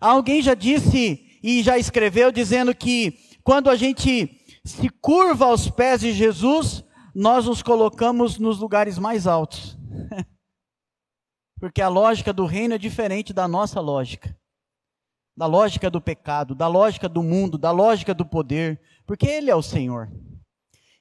Alguém 0.00 0.40
já 0.40 0.54
disse 0.54 1.38
e 1.42 1.62
já 1.62 1.78
escreveu 1.78 2.32
dizendo 2.32 2.74
que 2.74 3.18
quando 3.42 3.68
a 3.68 3.76
gente 3.76 4.40
se 4.64 4.88
curva 4.88 5.46
aos 5.46 5.70
pés 5.70 6.00
de 6.00 6.12
Jesus, 6.12 6.84
nós 7.14 7.46
nos 7.46 7.62
colocamos 7.62 8.38
nos 8.38 8.58
lugares 8.58 8.98
mais 8.98 9.26
altos. 9.26 9.76
Porque 11.58 11.82
a 11.82 11.88
lógica 11.88 12.32
do 12.32 12.46
reino 12.46 12.74
é 12.74 12.78
diferente 12.78 13.32
da 13.32 13.46
nossa 13.46 13.80
lógica. 13.80 14.34
Da 15.36 15.46
lógica 15.46 15.90
do 15.90 16.00
pecado, 16.00 16.54
da 16.54 16.66
lógica 16.66 17.08
do 17.08 17.22
mundo, 17.22 17.58
da 17.58 17.70
lógica 17.70 18.14
do 18.14 18.24
poder. 18.24 18.80
Porque 19.06 19.26
Ele 19.26 19.50
é 19.50 19.54
o 19.54 19.62
Senhor. 19.62 20.10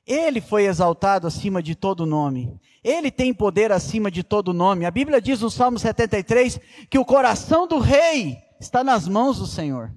Ele 0.05 0.41
foi 0.41 0.65
exaltado 0.65 1.27
acima 1.27 1.61
de 1.61 1.75
todo 1.75 2.05
nome. 2.05 2.59
Ele 2.83 3.11
tem 3.11 3.33
poder 3.33 3.71
acima 3.71 4.09
de 4.09 4.23
todo 4.23 4.53
nome. 4.53 4.85
A 4.85 4.91
Bíblia 4.91 5.21
diz 5.21 5.41
no 5.41 5.51
Salmo 5.51 5.77
73 5.77 6.59
que 6.89 6.97
o 6.97 7.05
coração 7.05 7.67
do 7.67 7.79
rei 7.79 8.48
está 8.59 8.83
nas 8.83 9.07
mãos 9.07 9.39
do 9.39 9.47
Senhor. 9.47 9.93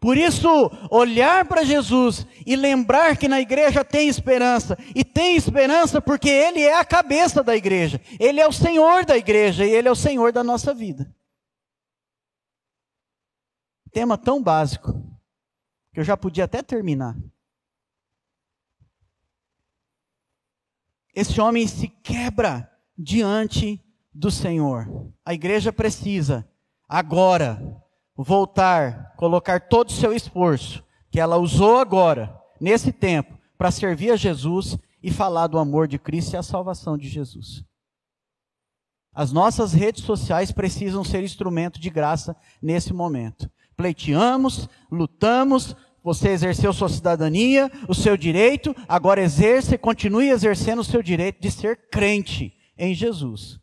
Por 0.00 0.16
isso, 0.16 0.48
olhar 0.90 1.46
para 1.46 1.64
Jesus 1.64 2.26
e 2.44 2.56
lembrar 2.56 3.16
que 3.16 3.28
na 3.28 3.40
igreja 3.40 3.84
tem 3.84 4.08
esperança, 4.08 4.76
e 4.94 5.04
tem 5.04 5.36
esperança 5.36 6.00
porque 6.00 6.28
Ele 6.28 6.60
é 6.60 6.78
a 6.78 6.84
cabeça 6.84 7.42
da 7.42 7.54
igreja, 7.54 8.00
Ele 8.18 8.40
é 8.40 8.46
o 8.46 8.52
Senhor 8.52 9.04
da 9.04 9.16
igreja 9.16 9.64
e 9.64 9.70
Ele 9.70 9.88
é 9.88 9.90
o 9.90 9.96
Senhor 9.96 10.32
da 10.32 10.42
nossa 10.42 10.74
vida. 10.74 11.14
Tema 13.92 14.18
tão 14.18 14.42
básico, 14.42 14.92
que 15.92 16.00
eu 16.00 16.04
já 16.04 16.16
podia 16.16 16.44
até 16.44 16.62
terminar. 16.62 17.16
Esse 21.14 21.40
homem 21.40 21.68
se 21.68 21.86
quebra 21.86 22.68
diante 22.98 23.83
do 24.14 24.30
Senhor. 24.30 24.86
A 25.24 25.34
igreja 25.34 25.72
precisa, 25.72 26.48
agora, 26.88 27.60
voltar, 28.16 29.14
colocar 29.16 29.68
todo 29.68 29.88
o 29.88 29.92
seu 29.92 30.12
esforço, 30.12 30.84
que 31.10 31.18
ela 31.18 31.36
usou 31.36 31.78
agora, 31.78 32.34
nesse 32.60 32.92
tempo, 32.92 33.36
para 33.58 33.70
servir 33.70 34.10
a 34.10 34.16
Jesus 34.16 34.78
e 35.02 35.10
falar 35.10 35.48
do 35.48 35.58
amor 35.58 35.88
de 35.88 35.98
Cristo 35.98 36.34
e 36.34 36.36
a 36.36 36.42
salvação 36.42 36.96
de 36.96 37.08
Jesus. 37.08 37.64
As 39.12 39.30
nossas 39.30 39.72
redes 39.72 40.02
sociais 40.02 40.50
precisam 40.50 41.04
ser 41.04 41.22
instrumento 41.22 41.80
de 41.80 41.88
graça 41.88 42.36
nesse 42.60 42.92
momento. 42.92 43.48
Pleiteamos, 43.76 44.68
lutamos, 44.90 45.76
você 46.02 46.30
exerceu 46.30 46.72
sua 46.72 46.88
cidadania, 46.88 47.70
o 47.88 47.94
seu 47.94 48.16
direito, 48.16 48.74
agora 48.88 49.22
exerce, 49.22 49.78
continue 49.78 50.30
exercendo 50.30 50.80
o 50.80 50.84
seu 50.84 51.02
direito 51.02 51.40
de 51.40 51.50
ser 51.50 51.88
crente 51.90 52.52
em 52.76 52.92
Jesus. 52.92 53.60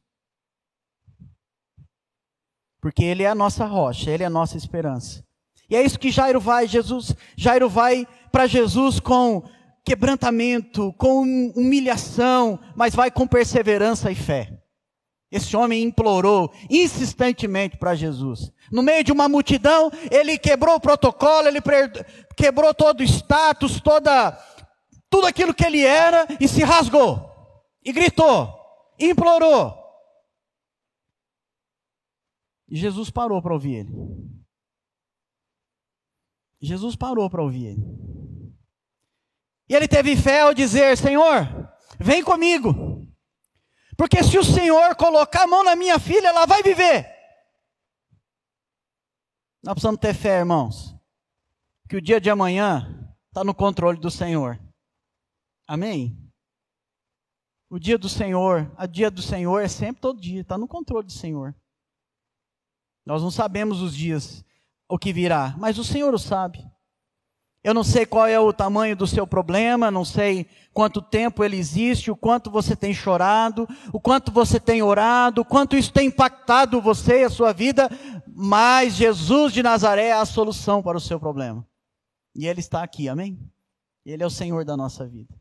Porque 2.81 3.03
ele 3.03 3.23
é 3.23 3.27
a 3.27 3.35
nossa 3.35 3.65
rocha, 3.65 4.09
ele 4.09 4.23
é 4.23 4.25
a 4.25 4.29
nossa 4.29 4.57
esperança. 4.57 5.23
E 5.69 5.75
é 5.75 5.83
isso 5.83 5.99
que 5.99 6.11
Jairo 6.11 6.39
vai, 6.41 6.67
Jesus, 6.67 7.15
Jairo 7.37 7.69
vai 7.69 8.05
para 8.31 8.47
Jesus 8.47 8.99
com 8.99 9.43
quebrantamento, 9.85 10.93
com 10.97 11.23
humilhação, 11.55 12.59
mas 12.75 12.93
vai 12.93 13.09
com 13.09 13.27
perseverança 13.27 14.11
e 14.11 14.15
fé. 14.15 14.57
Esse 15.31 15.55
homem 15.55 15.83
implorou 15.83 16.51
insistentemente 16.69 17.77
para 17.77 17.95
Jesus. 17.95 18.51
No 18.69 18.83
meio 18.83 19.03
de 19.03 19.13
uma 19.13 19.29
multidão, 19.29 19.89
ele 20.11 20.37
quebrou 20.37 20.75
o 20.75 20.79
protocolo, 20.79 21.47
ele 21.47 21.61
quebrou 22.35 22.73
todo 22.73 22.99
o 22.99 23.03
status, 23.03 23.79
toda 23.79 24.37
tudo 25.09 25.27
aquilo 25.27 25.53
que 25.53 25.65
ele 25.65 25.85
era 25.85 26.27
e 26.39 26.47
se 26.47 26.63
rasgou. 26.63 27.29
E 27.83 27.93
gritou, 27.93 28.53
implorou. 28.99 29.80
E 32.71 32.77
Jesus 32.77 33.09
parou 33.09 33.41
para 33.41 33.53
ouvir 33.53 33.75
ele. 33.75 33.91
Jesus 36.61 36.95
parou 36.95 37.29
para 37.29 37.43
ouvir 37.43 37.65
ele. 37.65 38.55
E 39.67 39.75
ele 39.75 39.89
teve 39.89 40.15
fé 40.15 40.41
ao 40.41 40.53
dizer: 40.53 40.97
Senhor, 40.97 41.45
vem 41.99 42.23
comigo. 42.23 43.05
Porque 43.97 44.23
se 44.23 44.37
o 44.37 44.43
Senhor 44.43 44.95
colocar 44.95 45.43
a 45.43 45.47
mão 45.47 45.65
na 45.65 45.75
minha 45.75 45.99
filha, 45.99 46.29
ela 46.29 46.45
vai 46.45 46.63
viver. 46.63 47.05
Nós 49.61 49.73
precisamos 49.73 49.99
ter 49.99 50.13
fé, 50.13 50.39
irmãos. 50.39 50.95
Que 51.89 51.97
o 51.97 52.01
dia 52.01 52.21
de 52.21 52.29
amanhã 52.29 53.13
está 53.27 53.43
no 53.43 53.53
controle 53.53 53.99
do 53.99 54.09
Senhor. 54.09 54.57
Amém? 55.67 56.17
O 57.69 57.77
dia 57.77 57.97
do 57.97 58.07
Senhor, 58.07 58.73
a 58.77 58.85
dia 58.85 59.11
do 59.11 59.21
Senhor 59.21 59.59
é 59.59 59.67
sempre 59.67 60.01
todo 60.01 60.21
dia, 60.21 60.39
está 60.39 60.57
no 60.57 60.69
controle 60.69 61.05
do 61.05 61.13
Senhor. 61.13 61.53
Nós 63.05 63.21
não 63.21 63.31
sabemos 63.31 63.81
os 63.81 63.95
dias, 63.95 64.43
o 64.87 64.97
que 64.97 65.11
virá, 65.11 65.55
mas 65.57 65.77
o 65.77 65.83
Senhor 65.83 66.13
o 66.13 66.19
sabe. 66.19 66.63
Eu 67.63 67.75
não 67.75 67.83
sei 67.83 68.07
qual 68.07 68.25
é 68.25 68.39
o 68.39 68.51
tamanho 68.51 68.95
do 68.95 69.05
seu 69.05 69.27
problema, 69.27 69.91
não 69.91 70.03
sei 70.03 70.47
quanto 70.73 70.99
tempo 70.99 71.43
ele 71.43 71.57
existe, 71.57 72.09
o 72.09 72.15
quanto 72.15 72.49
você 72.49 72.75
tem 72.75 72.91
chorado, 72.91 73.67
o 73.93 73.99
quanto 73.99 74.31
você 74.31 74.59
tem 74.59 74.81
orado, 74.81 75.41
o 75.41 75.45
quanto 75.45 75.75
isso 75.75 75.93
tem 75.93 76.07
impactado 76.07 76.81
você 76.81 77.21
e 77.21 77.23
a 77.23 77.29
sua 77.29 77.53
vida, 77.53 77.87
mas 78.27 78.95
Jesus 78.95 79.53
de 79.53 79.61
Nazaré 79.61 80.07
é 80.07 80.13
a 80.13 80.25
solução 80.25 80.81
para 80.81 80.97
o 80.97 81.01
seu 81.01 81.19
problema. 81.19 81.67
E 82.35 82.47
ele 82.47 82.61
está 82.61 82.81
aqui, 82.81 83.07
amém? 83.07 83.39
Ele 84.03 84.23
é 84.23 84.25
o 84.25 84.31
Senhor 84.31 84.65
da 84.65 84.75
nossa 84.75 85.07
vida. 85.07 85.40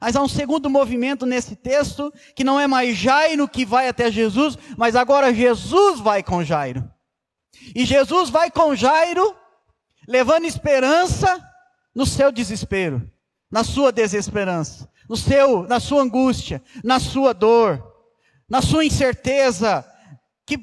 Mas 0.00 0.16
há 0.16 0.22
um 0.22 0.28
segundo 0.28 0.68
movimento 0.68 1.24
nesse 1.24 1.54
texto, 1.54 2.12
que 2.34 2.44
não 2.44 2.58
é 2.58 2.66
mais 2.66 2.96
Jairo 2.96 3.48
que 3.48 3.64
vai 3.64 3.88
até 3.88 4.10
Jesus, 4.10 4.58
mas 4.76 4.96
agora 4.96 5.32
Jesus 5.32 6.00
vai 6.00 6.22
com 6.22 6.42
Jairo. 6.42 6.88
E 7.74 7.84
Jesus 7.84 8.30
vai 8.30 8.50
com 8.50 8.74
Jairo 8.74 9.36
levando 10.08 10.44
esperança 10.44 11.40
no 11.94 12.06
seu 12.06 12.32
desespero, 12.32 13.08
na 13.50 13.62
sua 13.62 13.92
desesperança, 13.92 14.88
no 15.08 15.16
seu, 15.16 15.62
na 15.64 15.78
sua 15.78 16.02
angústia, 16.02 16.62
na 16.82 16.98
sua 16.98 17.32
dor, 17.32 17.82
na 18.48 18.60
sua 18.60 18.84
incerteza, 18.84 19.86
que 20.46 20.58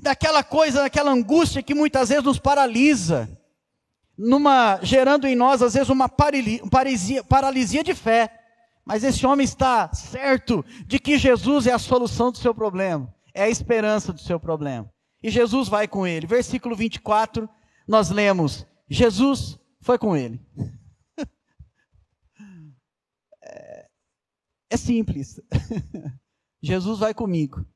daquela 0.00 0.42
coisa, 0.42 0.82
daquela 0.82 1.10
angústia 1.10 1.62
que 1.62 1.74
muitas 1.74 2.08
vezes 2.08 2.24
nos 2.24 2.38
paralisa, 2.38 3.28
numa 4.18 4.78
gerando 4.82 5.26
em 5.26 5.34
nós 5.34 5.62
às 5.62 5.74
vezes 5.74 5.88
uma 5.88 6.08
paralisia, 6.08 7.24
paralisia 7.24 7.82
de 7.82 7.94
fé. 7.94 8.41
Mas 8.84 9.04
esse 9.04 9.24
homem 9.24 9.44
está 9.44 9.92
certo 9.94 10.64
de 10.86 10.98
que 10.98 11.18
Jesus 11.18 11.66
é 11.66 11.72
a 11.72 11.78
solução 11.78 12.32
do 12.32 12.38
seu 12.38 12.54
problema, 12.54 13.14
é 13.32 13.44
a 13.44 13.48
esperança 13.48 14.12
do 14.12 14.20
seu 14.20 14.40
problema. 14.40 14.92
E 15.22 15.30
Jesus 15.30 15.68
vai 15.68 15.86
com 15.86 16.06
ele. 16.06 16.26
Versículo 16.26 16.74
24, 16.74 17.48
nós 17.86 18.10
lemos: 18.10 18.66
Jesus 18.88 19.58
foi 19.80 19.98
com 19.98 20.16
ele. 20.16 20.40
É, 23.44 23.88
é 24.70 24.76
simples. 24.76 25.40
Jesus 26.62 27.00
vai 27.00 27.12
comigo. 27.12 27.66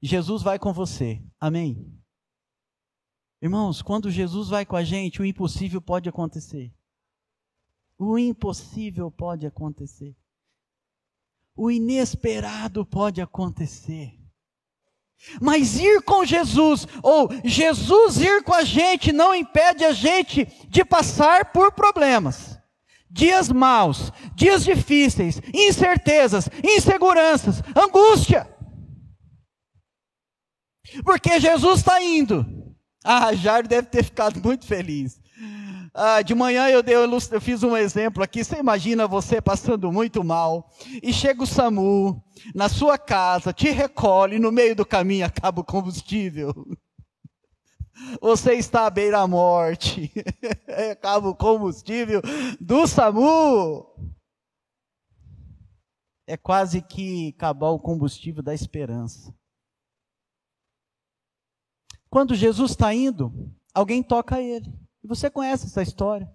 Jesus 0.00 0.40
vai 0.40 0.56
com 0.56 0.72
você. 0.72 1.20
Amém? 1.40 2.00
Irmãos, 3.42 3.82
quando 3.82 4.08
Jesus 4.08 4.48
vai 4.48 4.64
com 4.64 4.76
a 4.76 4.84
gente, 4.84 5.20
o 5.20 5.24
impossível 5.24 5.82
pode 5.82 6.08
acontecer. 6.08 6.72
O 8.04 8.18
impossível 8.18 9.12
pode 9.12 9.46
acontecer. 9.46 10.16
O 11.54 11.70
inesperado 11.70 12.84
pode 12.84 13.20
acontecer. 13.20 14.18
Mas 15.40 15.78
ir 15.78 16.02
com 16.02 16.24
Jesus, 16.24 16.84
ou 17.00 17.28
Jesus 17.44 18.16
ir 18.16 18.42
com 18.42 18.52
a 18.52 18.64
gente, 18.64 19.12
não 19.12 19.32
impede 19.32 19.84
a 19.84 19.92
gente 19.92 20.46
de 20.68 20.84
passar 20.84 21.52
por 21.52 21.70
problemas, 21.70 22.58
dias 23.08 23.48
maus, 23.48 24.10
dias 24.34 24.64
difíceis, 24.64 25.40
incertezas, 25.54 26.48
inseguranças, 26.64 27.62
angústia. 27.76 28.52
Porque 31.04 31.38
Jesus 31.38 31.78
está 31.78 32.02
indo. 32.02 32.44
Ah, 33.04 33.32
Jairo 33.32 33.68
deve 33.68 33.86
ter 33.86 34.02
ficado 34.02 34.42
muito 34.42 34.66
feliz. 34.66 35.21
Ah, 35.94 36.22
de 36.22 36.34
manhã 36.34 36.70
eu, 36.70 36.82
dei, 36.82 36.94
eu 36.94 37.40
fiz 37.40 37.62
um 37.62 37.76
exemplo 37.76 38.22
aqui. 38.22 38.42
Você 38.42 38.56
imagina 38.56 39.06
você 39.06 39.42
passando 39.42 39.92
muito 39.92 40.24
mal 40.24 40.70
e 41.02 41.12
chega 41.12 41.42
o 41.42 41.46
SAMU 41.46 42.22
na 42.54 42.68
sua 42.68 42.96
casa, 42.96 43.52
te 43.52 43.68
recolhe 43.70 44.38
no 44.38 44.50
meio 44.50 44.74
do 44.74 44.86
caminho 44.86 45.26
acaba 45.26 45.60
o 45.60 45.64
combustível. 45.64 46.54
Você 48.20 48.54
está 48.54 48.86
à 48.86 48.90
beira-morte, 48.90 50.10
acaba 50.90 51.28
o 51.28 51.36
combustível 51.36 52.22
do 52.58 52.86
SAMU. 52.86 53.86
É 56.26 56.36
quase 56.36 56.80
que 56.80 57.34
acabar 57.36 57.68
o 57.68 57.78
combustível 57.78 58.42
da 58.42 58.54
esperança. 58.54 59.32
Quando 62.08 62.34
Jesus 62.34 62.72
está 62.72 62.92
indo, 62.94 63.52
alguém 63.74 64.02
toca 64.02 64.40
ele. 64.40 64.72
E 65.02 65.08
você 65.08 65.28
conhece 65.28 65.66
essa 65.66 65.82
história. 65.82 66.30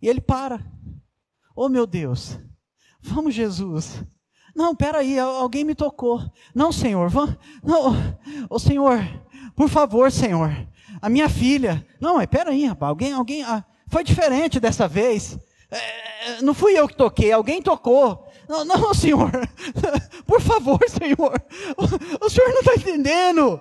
E 0.00 0.08
ele 0.08 0.20
para. 0.20 0.60
Oh 1.54 1.68
meu 1.68 1.86
Deus, 1.86 2.38
vamos 3.00 3.34
Jesus. 3.34 4.02
Não, 4.54 4.74
peraí, 4.74 5.18
alguém 5.18 5.64
me 5.64 5.74
tocou. 5.74 6.22
Não, 6.54 6.72
Senhor, 6.72 7.08
vamos. 7.08 7.36
Não, 7.62 8.18
oh, 8.48 8.58
Senhor, 8.58 8.98
por 9.54 9.68
favor, 9.68 10.10
Senhor. 10.10 10.50
A 11.00 11.08
minha 11.08 11.28
filha. 11.28 11.86
Não, 12.00 12.16
mas 12.16 12.26
peraí, 12.26 12.66
rapaz, 12.66 12.88
alguém, 12.88 13.12
alguém. 13.12 13.42
Ah, 13.44 13.64
foi 13.88 14.02
diferente 14.02 14.58
dessa 14.58 14.88
vez. 14.88 15.38
É, 15.70 16.42
não 16.42 16.52
fui 16.52 16.78
eu 16.78 16.88
que 16.88 16.96
toquei, 16.96 17.30
alguém 17.32 17.62
tocou. 17.62 18.26
Não, 18.48 18.64
não, 18.64 18.92
Senhor. 18.94 19.30
Por 20.26 20.40
favor, 20.40 20.80
Senhor. 20.88 21.42
O, 21.76 22.26
o 22.26 22.30
Senhor 22.30 22.48
não 22.48 22.60
está 22.60 22.74
entendendo. 22.74 23.60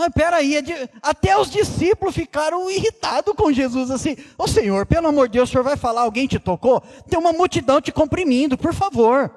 Ah, 0.00 0.08
peraí, 0.08 0.54
é 0.54 0.62
até 1.02 1.36
os 1.36 1.50
discípulos 1.50 2.14
ficaram 2.14 2.70
irritados 2.70 3.34
com 3.34 3.52
Jesus, 3.52 3.90
assim, 3.90 4.12
ô 4.38 4.44
oh, 4.44 4.46
Senhor, 4.46 4.86
pelo 4.86 5.08
amor 5.08 5.26
de 5.26 5.32
Deus, 5.32 5.48
o 5.48 5.52
Senhor 5.52 5.64
vai 5.64 5.76
falar, 5.76 6.02
alguém 6.02 6.28
te 6.28 6.38
tocou? 6.38 6.80
Tem 7.10 7.18
uma 7.18 7.32
multidão 7.32 7.80
te 7.80 7.90
comprimindo, 7.90 8.56
por 8.56 8.72
favor. 8.72 9.34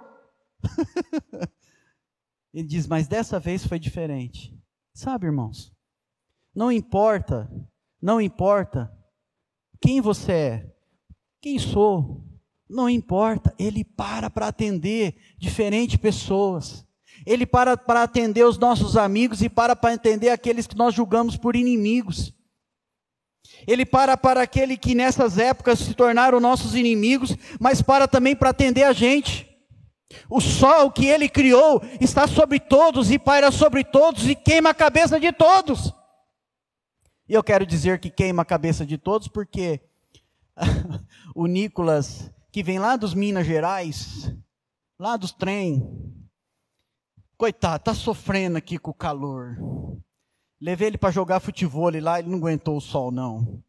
Ele 2.53 2.67
diz, 2.67 2.85
mas 2.85 3.07
dessa 3.07 3.39
vez 3.39 3.65
foi 3.65 3.79
diferente. 3.79 4.55
Sabe, 4.93 5.25
irmãos, 5.25 5.73
não 6.53 6.71
importa, 6.71 7.49
não 7.99 8.21
importa 8.21 8.95
quem 9.81 9.99
você 9.99 10.31
é, 10.31 10.71
quem 11.41 11.57
sou, 11.57 12.23
não 12.69 12.87
importa, 12.87 13.51
ele 13.57 13.83
para 13.83 14.29
para 14.29 14.49
atender 14.49 15.15
diferentes 15.39 15.97
pessoas. 15.97 16.85
Ele 17.25 17.45
para 17.45 17.77
para 17.77 18.03
atender 18.03 18.45
os 18.45 18.57
nossos 18.57 18.97
amigos 18.97 19.41
e 19.41 19.49
para 19.49 19.75
para 19.75 19.93
atender 19.93 20.29
aqueles 20.29 20.67
que 20.67 20.75
nós 20.75 20.93
julgamos 20.93 21.37
por 21.37 21.55
inimigos. 21.55 22.33
Ele 23.67 23.85
para 23.85 24.17
para 24.17 24.41
aquele 24.41 24.77
que 24.77 24.95
nessas 24.95 25.37
épocas 25.37 25.79
se 25.79 25.93
tornaram 25.93 26.39
nossos 26.39 26.75
inimigos, 26.75 27.35
mas 27.59 27.81
para 27.81 28.07
também 28.07 28.35
para 28.35 28.49
atender 28.49 28.83
a 28.83 28.93
gente. 28.93 29.49
O 30.29 30.41
sol 30.41 30.91
que 30.91 31.05
ele 31.05 31.29
criou 31.29 31.81
está 31.99 32.27
sobre 32.27 32.59
todos 32.59 33.11
e 33.11 33.19
paira 33.19 33.51
sobre 33.51 33.83
todos 33.83 34.27
e 34.27 34.35
queima 34.35 34.71
a 34.71 34.73
cabeça 34.73 35.19
de 35.19 35.31
todos. 35.31 35.93
E 37.27 37.33
eu 37.33 37.43
quero 37.43 37.65
dizer 37.65 37.99
que 37.99 38.09
queima 38.09 38.41
a 38.41 38.45
cabeça 38.45 38.85
de 38.85 38.97
todos 38.97 39.27
porque 39.27 39.79
o 41.35 41.45
Nicolas, 41.47 42.29
que 42.51 42.63
vem 42.63 42.79
lá 42.79 42.95
dos 42.95 43.13
Minas 43.13 43.45
Gerais, 43.45 44.33
lá 44.99 45.15
dos 45.15 45.31
trem, 45.31 46.11
Coitado, 47.41 47.83
tá 47.85 47.95
sofrendo 47.95 48.55
aqui 48.59 48.77
com 48.77 48.91
o 48.91 48.93
calor. 48.93 49.57
Levei 50.61 50.89
ele 50.89 50.97
para 50.99 51.09
jogar 51.09 51.39
futebol 51.39 51.89
lá, 51.99 52.19
ele 52.19 52.29
não 52.29 52.37
aguentou 52.37 52.77
o 52.77 52.79
sol, 52.79 53.11
não. 53.11 53.63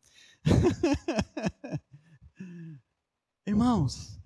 Irmãos, 3.48 4.20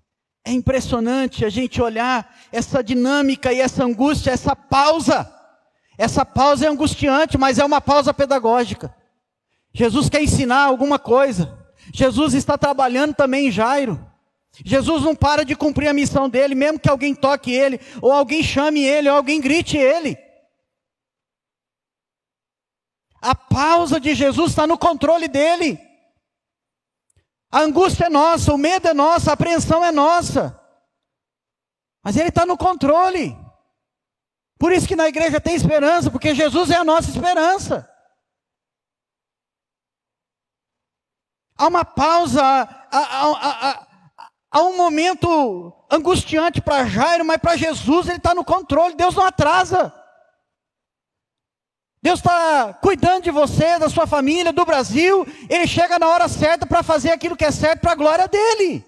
é 0.44 0.50
impressionante 0.50 1.44
a 1.44 1.48
gente 1.48 1.80
olhar 1.80 2.36
essa 2.50 2.82
dinâmica 2.82 3.52
e 3.52 3.60
essa 3.60 3.84
angústia, 3.84 4.32
essa 4.32 4.56
pausa. 4.56 5.32
Essa 5.96 6.24
pausa 6.24 6.66
é 6.66 6.68
angustiante, 6.68 7.38
mas 7.38 7.60
é 7.60 7.64
uma 7.64 7.80
pausa 7.80 8.12
pedagógica. 8.12 8.92
Jesus 9.72 10.08
quer 10.08 10.24
ensinar 10.24 10.64
alguma 10.64 10.98
coisa. 10.98 11.56
Jesus 11.94 12.34
está 12.34 12.58
trabalhando 12.58 13.14
também 13.14 13.46
em 13.46 13.52
Jairo. 13.52 14.04
Jesus 14.64 15.02
não 15.02 15.14
para 15.14 15.44
de 15.44 15.54
cumprir 15.54 15.88
a 15.88 15.92
missão 15.92 16.28
dele, 16.28 16.54
mesmo 16.54 16.78
que 16.78 16.88
alguém 16.88 17.14
toque 17.14 17.52
ele, 17.52 17.80
ou 18.00 18.12
alguém 18.12 18.42
chame 18.42 18.82
ele, 18.82 19.08
ou 19.10 19.16
alguém 19.16 19.40
grite 19.40 19.76
ele. 19.76 20.16
A 23.20 23.34
pausa 23.34 23.98
de 24.00 24.14
Jesus 24.14 24.50
está 24.50 24.66
no 24.66 24.78
controle 24.78 25.28
dele. 25.28 25.78
A 27.50 27.60
angústia 27.60 28.06
é 28.06 28.08
nossa, 28.08 28.52
o 28.52 28.58
medo 28.58 28.88
é 28.88 28.94
nosso, 28.94 29.30
a 29.30 29.32
apreensão 29.32 29.84
é 29.84 29.92
nossa. 29.92 30.60
Mas 32.02 32.16
ele 32.16 32.28
está 32.28 32.46
no 32.46 32.56
controle. 32.56 33.36
Por 34.58 34.72
isso 34.72 34.86
que 34.86 34.96
na 34.96 35.08
igreja 35.08 35.40
tem 35.40 35.54
esperança, 35.54 36.10
porque 36.10 36.34
Jesus 36.34 36.70
é 36.70 36.76
a 36.76 36.84
nossa 36.84 37.10
esperança. 37.10 37.90
Há 41.58 41.66
uma 41.68 41.84
pausa, 41.84 42.42
há, 42.42 42.98
há, 42.98 43.70
há, 43.70 43.86
há 44.56 44.62
um 44.62 44.74
momento 44.74 45.70
angustiante 45.90 46.62
para 46.62 46.86
Jairo, 46.86 47.26
mas 47.26 47.36
para 47.36 47.58
Jesus 47.58 48.08
ele 48.08 48.16
está 48.16 48.34
no 48.34 48.42
controle, 48.42 48.94
Deus 48.94 49.14
não 49.14 49.26
atrasa. 49.26 49.92
Deus 52.00 52.20
está 52.20 52.72
cuidando 52.72 53.24
de 53.24 53.30
você, 53.30 53.78
da 53.78 53.90
sua 53.90 54.06
família, 54.06 54.54
do 54.54 54.64
Brasil. 54.64 55.26
Ele 55.50 55.66
chega 55.66 55.98
na 55.98 56.08
hora 56.08 56.26
certa 56.26 56.64
para 56.64 56.82
fazer 56.82 57.10
aquilo 57.10 57.36
que 57.36 57.44
é 57.44 57.50
certo 57.50 57.80
para 57.80 57.92
a 57.92 57.96
glória 57.96 58.26
dele. 58.28 58.82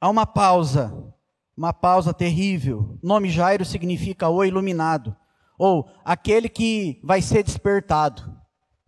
Há 0.00 0.10
uma 0.10 0.26
pausa, 0.26 1.14
uma 1.56 1.72
pausa 1.72 2.12
terrível. 2.12 2.98
O 3.02 3.06
nome 3.06 3.30
Jairo 3.30 3.64
significa 3.64 4.28
o 4.28 4.44
iluminado, 4.44 5.16
ou 5.58 5.90
aquele 6.04 6.48
que 6.48 7.00
vai 7.02 7.20
ser 7.20 7.42
despertado. 7.42 8.22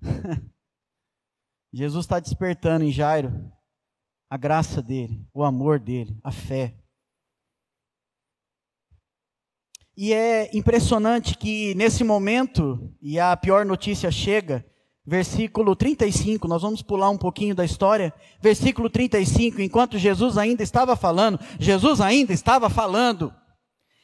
Jesus 1.73 2.05
está 2.05 2.19
despertando 2.19 2.85
em 2.85 2.93
Jairo 2.93 3.51
a 4.31 4.37
graça 4.37 4.81
dele, 4.81 5.27
o 5.35 5.43
amor 5.43 5.81
dele, 5.81 6.17
a 6.23 6.31
fé. 6.31 6.77
E 9.97 10.13
é 10.13 10.49
impressionante 10.57 11.37
que 11.37 11.75
nesse 11.75 12.05
momento, 12.05 12.95
e 13.03 13.19
a 13.19 13.37
pior 13.37 13.67
notícia 13.67 14.11
chega, 14.11 14.65
versículo 15.05 15.75
35, 15.75 16.47
nós 16.47 16.63
vamos 16.63 16.81
pular 16.81 17.11
um 17.11 17.19
pouquinho 17.19 17.55
da 17.55 17.65
história. 17.65 18.15
Versículo 18.41 18.89
35, 18.89 19.61
enquanto 19.61 19.99
Jesus 19.99 20.39
ainda 20.39 20.63
estava 20.63 20.95
falando, 20.95 21.39
Jesus 21.59 22.01
ainda 22.01 22.33
estava 22.33 22.71
falando. 22.71 23.35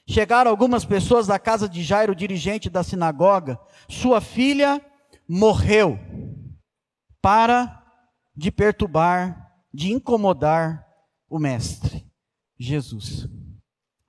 Chegaram 0.08 0.50
algumas 0.50 0.84
pessoas 0.84 1.26
da 1.26 1.38
casa 1.38 1.68
de 1.68 1.82
Jairo, 1.82 2.14
dirigente 2.14 2.70
da 2.70 2.82
sinagoga. 2.82 3.58
Sua 3.88 4.20
filha 4.20 4.80
morreu. 5.28 5.98
Para 7.20 7.82
de 8.36 8.52
perturbar, 8.52 9.52
de 9.72 9.92
incomodar 9.92 10.86
o 11.28 11.38
mestre, 11.38 12.06
Jesus. 12.58 13.28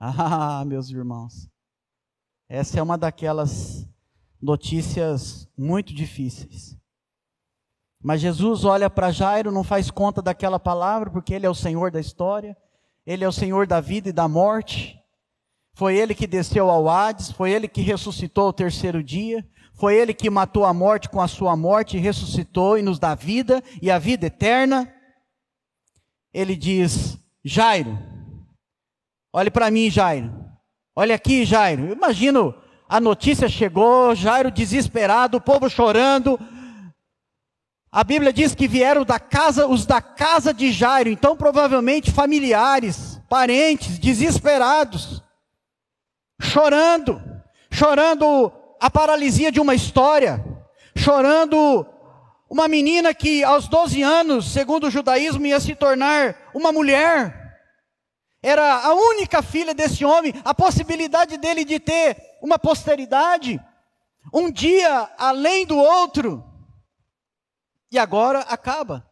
Ah, 0.00 0.64
meus 0.64 0.90
irmãos. 0.90 1.50
Essa 2.48 2.78
é 2.78 2.82
uma 2.82 2.96
daquelas 2.96 3.84
notícias 4.40 5.48
muito 5.58 5.92
difíceis. 5.92 6.78
Mas 8.00 8.20
Jesus 8.20 8.64
olha 8.64 8.88
para 8.88 9.10
Jairo, 9.10 9.50
não 9.50 9.64
faz 9.64 9.90
conta 9.90 10.22
daquela 10.22 10.60
palavra, 10.60 11.10
porque 11.10 11.34
ele 11.34 11.46
é 11.46 11.50
o 11.50 11.54
Senhor 11.54 11.90
da 11.90 11.98
história, 11.98 12.56
ele 13.04 13.24
é 13.24 13.28
o 13.28 13.32
Senhor 13.32 13.66
da 13.66 13.80
vida 13.80 14.08
e 14.08 14.12
da 14.12 14.28
morte. 14.28 14.97
Foi 15.78 15.96
ele 15.96 16.12
que 16.12 16.26
desceu 16.26 16.68
ao 16.68 16.88
Hades, 16.88 17.30
foi 17.30 17.52
ele 17.52 17.68
que 17.68 17.80
ressuscitou 17.80 18.48
o 18.48 18.52
terceiro 18.52 19.00
dia, 19.00 19.46
foi 19.74 19.94
ele 19.94 20.12
que 20.12 20.28
matou 20.28 20.64
a 20.64 20.74
morte 20.74 21.08
com 21.08 21.20
a 21.20 21.28
sua 21.28 21.56
morte, 21.56 21.96
ressuscitou 21.96 22.76
e 22.76 22.82
nos 22.82 22.98
dá 22.98 23.14
vida 23.14 23.62
e 23.80 23.88
a 23.88 23.96
vida 23.96 24.26
eterna. 24.26 24.92
Ele 26.34 26.56
diz: 26.56 27.16
Jairo, 27.44 27.96
olhe 29.32 29.52
para 29.52 29.70
mim, 29.70 29.88
Jairo. 29.88 30.34
Olha 30.96 31.14
aqui, 31.14 31.44
Jairo. 31.44 31.84
Eu 31.84 31.92
imagino, 31.92 32.52
a 32.88 32.98
notícia 32.98 33.48
chegou, 33.48 34.16
Jairo 34.16 34.50
desesperado, 34.50 35.36
o 35.36 35.40
povo 35.40 35.70
chorando. 35.70 36.40
A 37.92 38.02
Bíblia 38.02 38.32
diz 38.32 38.52
que 38.52 38.66
vieram 38.66 39.04
da 39.04 39.20
casa, 39.20 39.68
os 39.68 39.86
da 39.86 40.02
casa 40.02 40.52
de 40.52 40.72
Jairo, 40.72 41.08
então 41.08 41.36
provavelmente 41.36 42.10
familiares, 42.10 43.22
parentes, 43.28 43.96
desesperados, 43.96 45.17
chorando, 46.58 47.22
chorando 47.70 48.52
a 48.80 48.90
paralisia 48.90 49.52
de 49.52 49.60
uma 49.60 49.76
história, 49.76 50.44
chorando 50.96 51.86
uma 52.50 52.66
menina 52.66 53.14
que 53.14 53.44
aos 53.44 53.68
12 53.68 54.02
anos, 54.02 54.52
segundo 54.52 54.88
o 54.88 54.90
judaísmo, 54.90 55.46
ia 55.46 55.60
se 55.60 55.76
tornar 55.76 56.50
uma 56.52 56.72
mulher 56.72 57.36
era 58.40 58.84
a 58.84 58.94
única 58.94 59.42
filha 59.42 59.74
desse 59.74 60.04
homem, 60.04 60.32
a 60.44 60.54
possibilidade 60.54 61.36
dele 61.38 61.64
de 61.64 61.80
ter 61.80 62.16
uma 62.40 62.56
posteridade, 62.56 63.60
um 64.32 64.50
dia 64.50 65.10
além 65.18 65.66
do 65.66 65.76
outro, 65.76 66.44
e 67.90 67.98
agora 67.98 68.40
acaba. 68.40 69.08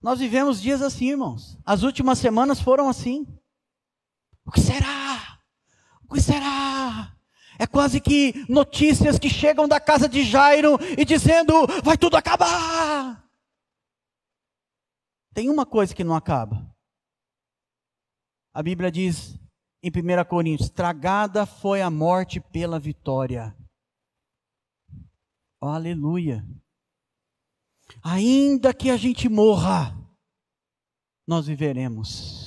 Nós 0.00 0.20
vivemos 0.20 0.62
dias 0.62 0.82
assim, 0.82 1.10
irmãos. 1.10 1.58
As 1.64 1.82
últimas 1.82 2.18
semanas 2.18 2.60
foram 2.60 2.88
assim. 2.88 3.26
O 4.44 4.52
que 4.52 4.60
será? 4.60 5.05
Que 6.12 6.20
será? 6.20 7.16
É 7.58 7.66
quase 7.66 8.00
que 8.00 8.44
notícias 8.48 9.18
que 9.18 9.30
chegam 9.30 9.66
da 9.66 9.80
casa 9.80 10.08
de 10.08 10.22
Jairo 10.22 10.78
e 10.96 11.04
dizendo: 11.04 11.52
vai 11.82 11.96
tudo 11.96 12.16
acabar. 12.16 13.24
Tem 15.32 15.48
uma 15.48 15.66
coisa 15.66 15.94
que 15.94 16.04
não 16.04 16.14
acaba: 16.14 16.74
a 18.52 18.62
Bíblia 18.62 18.90
diz 18.90 19.38
em 19.82 19.90
1 19.90 20.24
Coríntios: 20.28 20.70
tragada 20.70 21.46
foi 21.46 21.82
a 21.82 21.90
morte 21.90 22.40
pela 22.40 22.78
vitória. 22.78 23.56
Oh, 25.60 25.68
aleluia. 25.68 26.46
Ainda 28.02 28.74
que 28.74 28.90
a 28.90 28.96
gente 28.96 29.28
morra, 29.28 29.96
nós 31.26 31.46
viveremos. 31.46 32.45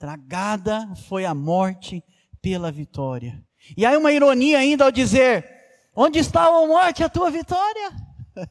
Tragada 0.00 0.94
foi 0.96 1.26
a 1.26 1.34
morte 1.34 2.02
pela 2.40 2.72
vitória. 2.72 3.46
E 3.76 3.84
aí 3.84 3.94
uma 3.98 4.10
ironia 4.10 4.58
ainda 4.58 4.86
ao 4.86 4.90
dizer: 4.90 5.46
Onde 5.94 6.18
está, 6.18 6.46
a 6.46 6.66
morte, 6.66 7.04
a 7.04 7.08
tua 7.10 7.30
vitória? 7.30 7.90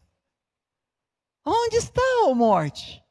Onde 1.43 1.77
está, 1.77 2.03
a 2.29 2.35
morte? 2.35 3.03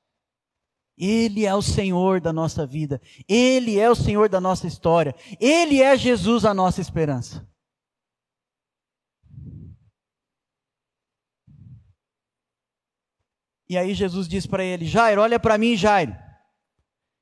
Ele 0.96 1.44
é 1.44 1.53
o 1.53 1.61
Senhor 1.61 2.20
da 2.20 2.33
nossa 2.33 2.64
vida. 2.64 3.03
Ele 3.29 3.77
é 3.77 3.90
o 3.90 3.96
Senhor 3.96 4.29
da 4.29 4.40
nossa 4.40 4.68
história. 4.68 5.16
Ele 5.40 5.83
é 5.83 5.96
Jesus 5.96 6.44
a 6.44 6.55
nossa 6.55 6.81
esperança. 6.81 7.44
E 13.68 13.77
aí 13.77 13.94
Jesus 13.94 14.29
diz 14.29 14.46
para 14.46 14.62
ele: 14.62 14.87
Jairo, 14.87 15.22
olha 15.22 15.40
para 15.40 15.59
mim, 15.59 15.77
Jairo. 15.77 16.27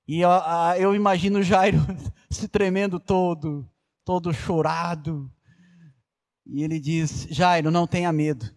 E 0.08 0.20
eu, 0.20 0.30
eu 0.78 0.94
imagino 0.94 1.42
Jairo 1.42 1.78
se 2.30 2.46
tremendo 2.46 3.00
todo, 3.00 3.68
todo 4.04 4.32
chorado. 4.32 5.30
E 6.46 6.62
ele 6.62 6.78
diz: 6.78 7.26
Jairo, 7.30 7.70
não 7.70 7.86
tenha 7.86 8.12
medo. 8.12 8.54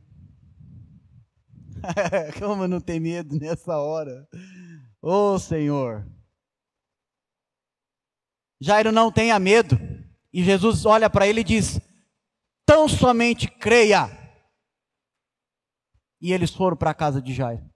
Como 2.40 2.68
não 2.68 2.80
tem 2.80 3.00
medo 3.00 3.36
nessa 3.38 3.78
hora? 3.78 4.28
Ô 5.02 5.34
oh, 5.34 5.40
Senhor. 5.40 6.06
Jairo 8.62 8.92
não 8.92 9.12
tenha 9.12 9.40
medo. 9.40 9.76
E 10.32 10.44
Jesus 10.44 10.86
olha 10.86 11.10
para 11.10 11.28
ele 11.28 11.42
e 11.42 11.46
diz: 11.46 11.80
Tão 12.66 12.88
somente 12.88 13.48
creia. 13.48 14.08
E 16.22 16.32
eles 16.32 16.54
foram 16.54 16.78
para 16.78 16.92
a 16.92 16.94
casa 16.94 17.22
de 17.22 17.34
Jairo. 17.34 17.68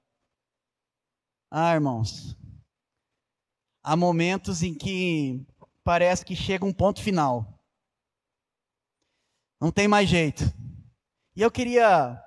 Ah, 1.50 1.74
irmãos. 1.74 2.36
Há 3.84 3.98
momentos 3.98 4.64
em 4.64 4.74
que 4.74 5.46
parece 5.84 6.26
que 6.26 6.36
chega 6.36 6.66
um 6.66 6.72
ponto 6.72 7.02
final. 7.02 7.62
Não 9.60 9.72
tem 9.72 9.88
mais 9.88 10.08
jeito. 10.08 10.44
E 11.36 11.42
eu 11.42 11.52
queria 11.52 12.18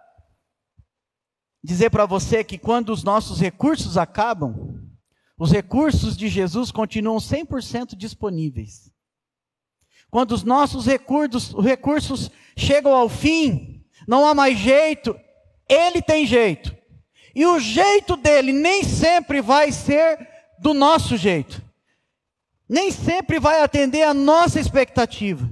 dizer 1.64 1.90
para 1.90 2.04
você 2.04 2.44
que 2.44 2.58
quando 2.58 2.90
os 2.90 3.02
nossos 3.02 3.40
recursos 3.40 3.96
acabam, 3.96 4.86
os 5.38 5.50
recursos 5.50 6.16
de 6.16 6.28
Jesus 6.28 6.70
continuam 6.70 7.16
100% 7.16 7.96
disponíveis. 7.96 8.90
Quando 10.10 10.32
os 10.32 10.42
nossos 10.42 10.86
recursos, 10.86 11.52
recursos 11.64 12.30
chegam 12.56 12.94
ao 12.94 13.08
fim, 13.08 13.84
não 14.06 14.26
há 14.26 14.34
mais 14.34 14.58
jeito, 14.58 15.18
Ele 15.68 16.02
tem 16.02 16.26
jeito. 16.26 16.76
E 17.34 17.44
o 17.44 17.58
jeito 17.58 18.16
dele 18.16 18.52
nem 18.52 18.82
sempre 18.82 19.40
vai 19.40 19.72
ser 19.72 20.35
do 20.58 20.74
nosso 20.74 21.16
jeito. 21.16 21.62
Nem 22.68 22.90
sempre 22.90 23.38
vai 23.38 23.62
atender 23.62 24.02
a 24.02 24.12
nossa 24.12 24.58
expectativa, 24.58 25.48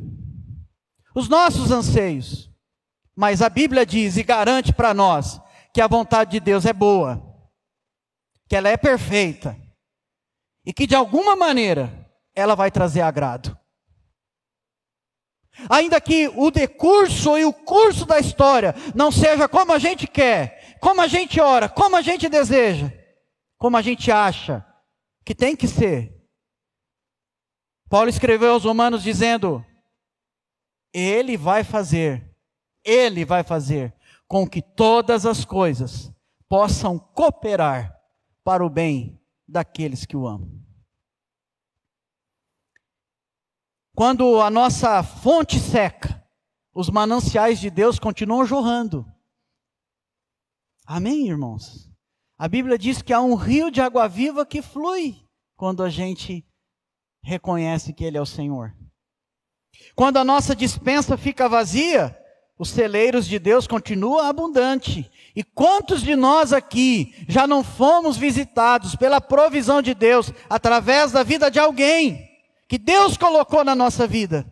os 1.15 1.29
nossos 1.29 1.71
anseios. 1.71 2.51
Mas 3.17 3.41
a 3.41 3.49
Bíblia 3.49 3.87
diz 3.87 4.17
e 4.17 4.25
garante 4.25 4.73
para 4.73 4.93
nós 4.93 5.41
que 5.73 5.81
a 5.81 5.87
vontade 5.87 6.33
de 6.33 6.41
Deus 6.41 6.67
é 6.67 6.73
boa, 6.73 7.23
que 8.49 8.57
ela 8.57 8.69
é 8.69 8.77
perfeita 8.77 9.57
e 10.67 10.73
que 10.73 10.87
de 10.87 10.97
alguma 10.97 11.37
maneira 11.37 12.11
ela 12.35 12.57
vai 12.57 12.71
trazer 12.71 13.03
agrado. 13.03 13.57
Ainda 15.71 16.01
que 16.01 16.29
o 16.35 16.51
decurso 16.51 17.39
e 17.39 17.45
o 17.45 17.53
curso 17.53 18.05
da 18.05 18.19
história 18.19 18.75
não 18.93 19.13
seja 19.13 19.49
como 19.49 19.73
a 19.73 19.79
gente 19.79 20.09
quer, 20.09 20.77
como 20.81 21.01
a 21.01 21.07
gente 21.07 21.41
ora, 21.41 21.69
como 21.69 21.95
a 21.95 22.03
gente 22.03 22.29
deseja, 22.29 22.93
como 23.57 23.77
a 23.77 23.83
gente 23.83 24.11
acha 24.11 24.67
que 25.25 25.35
tem 25.35 25.57
que 25.57 25.67
ser. 25.67 26.15
Paulo 27.89 28.09
escreveu 28.09 28.53
aos 28.53 28.65
Romanos 28.65 29.03
dizendo: 29.03 29.65
Ele 30.93 31.37
vai 31.37 31.65
fazer, 31.65 32.31
Ele 32.85 33.25
vai 33.25 33.43
fazer 33.43 33.95
com 34.27 34.49
que 34.49 34.61
todas 34.61 35.25
as 35.25 35.45
coisas 35.45 36.13
possam 36.49 36.99
cooperar 36.99 37.95
para 38.43 38.65
o 38.65 38.71
bem 38.71 39.21
daqueles 39.47 40.05
que 40.05 40.17
o 40.17 40.27
amam. 40.27 40.63
Quando 43.95 44.41
a 44.41 44.51
nossa 44.51 45.03
fonte 45.05 45.61
seca, 45.61 46.21
os 46.75 46.91
mananciais 46.91 47.61
de 47.61 47.71
Deus 47.71 47.99
continuam 47.99 48.45
jorrando. 48.45 49.07
Amém, 50.85 51.29
irmãos? 51.29 51.94
A 52.45 52.49
Bíblia 52.49 52.77
diz 52.77 53.01
que 53.01 53.11
há 53.11 53.23
um 53.23 53.37
rio 53.37 53.71
de 53.71 53.81
água 53.81 54.07
viva 54.07 54.45
que 54.45 54.61
flui 54.61 55.17
quando 55.57 55.83
a 55.83 55.89
gente 55.89 56.45
reconhece 57.23 57.95
que 57.95 58.05
Ele 58.05 58.19
é 58.19 58.21
o 58.21 58.27
Senhor. 58.27 58.77
Quando 59.95 60.19
a 60.19 60.25
nossa 60.25 60.55
dispensa 60.55 61.17
fica 61.17 61.49
vazia, 61.49 62.15
os 62.59 62.69
celeiros 62.69 63.27
de 63.27 63.39
Deus 63.39 63.67
continuam 63.67 64.19
abundantes. 64.19 65.07
E 65.35 65.43
quantos 65.43 66.03
de 66.03 66.15
nós 66.15 66.53
aqui 66.53 67.15
já 67.27 67.47
não 67.47 67.65
fomos 67.65 68.19
visitados 68.19 68.95
pela 68.95 69.23
provisão 69.23 69.81
de 69.81 69.95
Deus 69.95 70.31
através 70.47 71.13
da 71.13 71.23
vida 71.23 71.51
de 71.51 71.59
alguém 71.59 72.29
que 72.69 72.77
Deus 72.77 73.17
colocou 73.17 73.65
na 73.65 73.75
nossa 73.75 74.07
vida? 74.07 74.45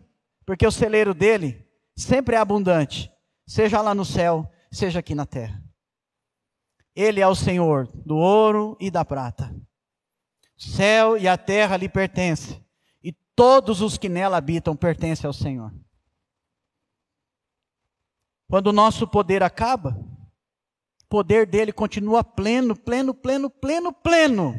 Porque 0.47 0.65
o 0.65 0.71
celeiro 0.71 1.13
dele 1.13 1.63
sempre 1.95 2.35
é 2.35 2.39
abundante, 2.39 3.11
seja 3.45 3.81
lá 3.81 3.93
no 3.93 4.03
céu, 4.03 4.51
seja 4.71 4.97
aqui 4.97 5.13
na 5.13 5.27
terra. 5.27 5.62
Ele 6.95 7.19
é 7.19 7.27
o 7.27 7.35
Senhor 7.35 7.87
do 8.05 8.15
ouro 8.15 8.77
e 8.79 8.91
da 8.91 9.03
prata. 9.03 9.55
Céu 10.57 11.17
e 11.17 11.27
a 11.27 11.37
terra 11.37 11.75
lhe 11.75 11.89
pertencem, 11.89 12.63
e 13.03 13.11
todos 13.35 13.81
os 13.81 13.97
que 13.97 14.07
nela 14.07 14.37
habitam 14.37 14.75
pertencem 14.75 15.27
ao 15.27 15.33
Senhor. 15.33 15.73
Quando 18.47 18.67
o 18.67 18.73
nosso 18.73 19.07
poder 19.07 19.41
acaba, 19.41 19.97
o 21.03 21.05
poder 21.09 21.47
dele 21.47 21.73
continua 21.73 22.23
pleno, 22.23 22.75
pleno, 22.75 23.13
pleno, 23.13 23.49
pleno, 23.49 23.91
pleno. 23.91 24.55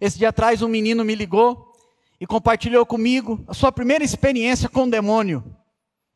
Esse 0.00 0.18
dia 0.18 0.30
atrás 0.30 0.62
um 0.62 0.68
menino 0.68 1.04
me 1.04 1.14
ligou 1.14 1.72
e 2.18 2.26
compartilhou 2.26 2.86
comigo 2.86 3.44
a 3.46 3.54
sua 3.54 3.70
primeira 3.70 4.02
experiência 4.02 4.68
com 4.68 4.84
o 4.84 4.90
demônio. 4.90 5.44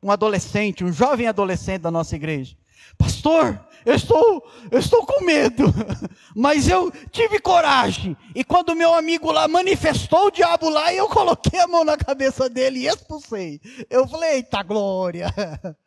Um 0.02 0.10
adolescente, 0.10 0.84
um 0.84 0.92
jovem 0.92 1.26
adolescente 1.26 1.82
da 1.82 1.90
nossa 1.90 2.16
igreja. 2.16 2.56
Pastor, 2.96 3.62
eu 3.88 3.94
estou, 3.94 4.46
eu 4.70 4.78
estou 4.78 5.06
com 5.06 5.24
medo, 5.24 5.64
mas 6.36 6.68
eu 6.68 6.92
tive 7.10 7.40
coragem. 7.40 8.14
E 8.34 8.44
quando 8.44 8.76
meu 8.76 8.92
amigo 8.92 9.32
lá 9.32 9.48
manifestou 9.48 10.26
o 10.26 10.30
diabo 10.30 10.68
lá, 10.68 10.92
eu 10.92 11.08
coloquei 11.08 11.58
a 11.58 11.66
mão 11.66 11.84
na 11.84 11.96
cabeça 11.96 12.50
dele 12.50 12.80
e 12.80 12.86
expulsei. 12.86 13.58
Eu 13.88 14.06
falei, 14.06 14.34
eita 14.34 14.62
glória. 14.62 15.32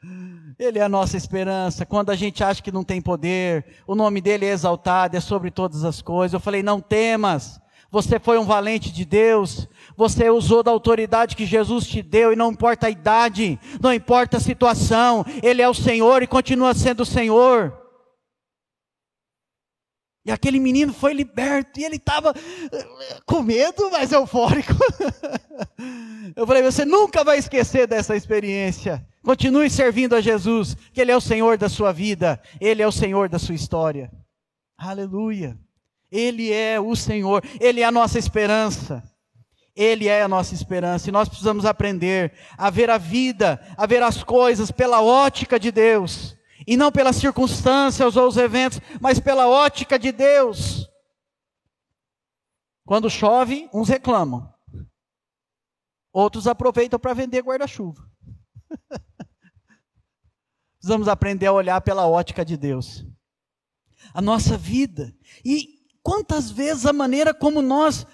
Ele 0.58 0.80
é 0.80 0.82
a 0.82 0.90
nossa 0.90 1.16
esperança. 1.16 1.86
Quando 1.86 2.10
a 2.10 2.16
gente 2.16 2.44
acha 2.44 2.64
que 2.64 2.72
não 2.72 2.84
tem 2.84 3.00
poder, 3.00 3.66
o 3.86 3.94
nome 3.94 4.20
dele 4.20 4.48
é 4.48 4.50
exaltado, 4.50 5.16
é 5.16 5.20
sobre 5.20 5.52
todas 5.52 5.84
as 5.84 6.02
coisas. 6.02 6.34
Eu 6.34 6.40
falei, 6.40 6.64
não 6.64 6.82
temas. 6.82 7.62
Você 7.92 8.20
foi 8.20 8.40
um 8.40 8.46
valente 8.46 8.92
de 8.92 9.06
Deus, 9.06 9.68
você 9.96 10.30
usou 10.30 10.64
da 10.64 10.72
autoridade 10.72 11.36
que 11.36 11.46
Jesus 11.46 11.86
te 11.86 12.02
deu, 12.02 12.32
e 12.32 12.38
não 12.38 12.50
importa 12.50 12.88
a 12.88 12.90
idade, 12.90 13.60
não 13.82 13.94
importa 13.94 14.38
a 14.38 14.40
situação, 14.40 15.26
Ele 15.44 15.62
é 15.62 15.68
o 15.68 15.74
Senhor 15.74 16.24
e 16.24 16.28
continua 16.28 16.74
sendo 16.74 17.02
o 17.02 17.06
Senhor. 17.06 17.81
E 20.24 20.32
aquele 20.32 20.60
menino 20.60 20.94
foi 20.94 21.14
liberto 21.14 21.80
e 21.80 21.84
ele 21.84 21.96
estava 21.96 22.34
eh, 22.72 23.18
com 23.26 23.42
medo, 23.42 23.90
mas 23.90 24.12
eufórico. 24.12 24.74
Eu 26.36 26.46
falei: 26.46 26.62
você 26.62 26.86
nunca 26.86 27.24
vai 27.24 27.40
esquecer 27.40 27.88
dessa 27.88 28.16
experiência. 28.16 29.06
Continue 29.24 29.70
servindo 29.70 30.16
a 30.16 30.22
Jesus, 30.22 30.76
que 30.94 31.02
Ele 31.02 31.12
é 31.12 31.18
o 31.18 31.22
Senhor 31.22 31.58
da 31.58 31.70
sua 31.70 31.92
vida, 31.92 32.42
Ele 32.60 32.82
é 32.82 32.88
o 32.88 32.92
Senhor 32.92 33.30
da 33.30 33.40
sua 33.40 33.56
história. 33.56 34.12
Aleluia. 34.78 35.58
Ele 36.12 36.52
é 36.52 36.80
o 36.80 36.96
Senhor, 36.96 37.44
Ele 37.60 37.82
é 37.82 37.86
a 37.86 37.92
nossa 37.92 38.20
esperança. 38.20 39.04
Ele 39.74 40.08
é 40.08 40.22
a 40.22 40.28
nossa 40.28 40.54
esperança 40.54 41.08
e 41.08 41.14
nós 41.14 41.30
precisamos 41.30 41.66
aprender 41.66 42.34
a 42.58 42.70
ver 42.70 42.90
a 42.90 42.98
vida, 42.98 43.60
a 43.78 43.86
ver 43.86 44.04
as 44.04 44.22
coisas 44.22 44.70
pela 44.70 45.02
ótica 45.02 45.58
de 45.58 45.72
Deus. 45.72 46.36
E 46.68 46.78
não 46.78 46.92
pelas 46.92 47.16
circunstâncias 47.16 48.16
ou 48.16 48.28
os 48.28 48.38
eventos, 48.38 48.80
mas 49.00 49.20
pela 49.20 49.48
ótica 49.48 49.98
de 49.98 50.12
Deus. 50.12 50.88
Quando 52.86 53.10
chove, 53.10 53.70
uns 53.74 53.90
reclamam. 53.90 54.52
Outros 56.14 56.46
aproveitam 56.48 57.00
para 57.00 57.14
vender 57.14 57.42
guarda-chuva. 57.42 58.06
Precisamos 60.78 61.08
aprender 61.08 61.46
a 61.46 61.54
olhar 61.54 61.80
pela 61.82 62.08
ótica 62.08 62.44
de 62.44 62.58
Deus. 62.58 63.06
A 64.14 64.22
nossa 64.22 64.58
vida. 64.58 65.16
E 65.46 65.80
quantas 66.04 66.52
vezes 66.52 66.86
a 66.86 66.94
maneira 66.94 67.34
como 67.34 67.62
nós 67.62 68.06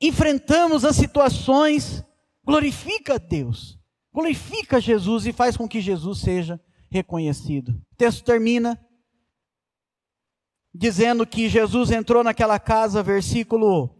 enfrentamos 0.00 0.84
as 0.84 0.96
situações 0.96 2.04
glorifica 2.44 3.18
Deus, 3.18 3.78
glorifica 4.12 4.80
Jesus 4.80 5.26
e 5.26 5.32
faz 5.32 5.56
com 5.56 5.68
que 5.68 5.80
Jesus 5.80 6.20
seja 6.20 6.60
reconhecido. 6.90 7.70
O 7.92 7.96
texto 7.96 8.24
termina 8.24 8.78
dizendo 10.74 11.26
que 11.26 11.48
Jesus 11.48 11.90
entrou 11.90 12.22
naquela 12.22 12.58
casa, 12.58 13.02
versículo 13.02 13.90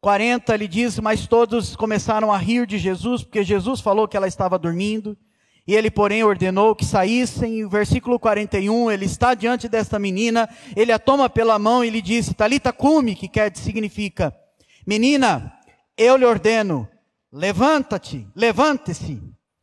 40, 0.00 0.54
ele 0.54 0.68
diz: 0.68 0.98
Mas 0.98 1.26
todos 1.26 1.74
começaram 1.76 2.32
a 2.32 2.38
rir 2.38 2.66
de 2.66 2.78
Jesus, 2.78 3.22
porque 3.22 3.42
Jesus 3.42 3.80
falou 3.80 4.06
que 4.06 4.16
ela 4.16 4.28
estava 4.28 4.58
dormindo. 4.58 5.16
E 5.66 5.74
ele, 5.74 5.90
porém, 5.90 6.22
ordenou 6.22 6.76
que 6.76 6.84
saíssem. 6.84 7.68
Versículo 7.68 8.18
41, 8.18 8.90
ele 8.90 9.04
está 9.04 9.34
diante 9.34 9.68
desta 9.68 9.98
menina, 9.98 10.48
ele 10.76 10.92
a 10.92 10.98
toma 10.98 11.28
pela 11.28 11.58
mão 11.58 11.84
e 11.84 11.90
lhe 11.90 12.00
disse: 12.00 12.34
Talita 12.34 12.72
cume, 12.72 13.16
que 13.16 13.28
quer 13.28 13.54
significa: 13.56 14.34
Menina, 14.86 15.52
eu 15.96 16.16
lhe 16.16 16.24
ordeno, 16.24 16.88
levanta-te, 17.32 18.26
levante-se. 18.34 19.20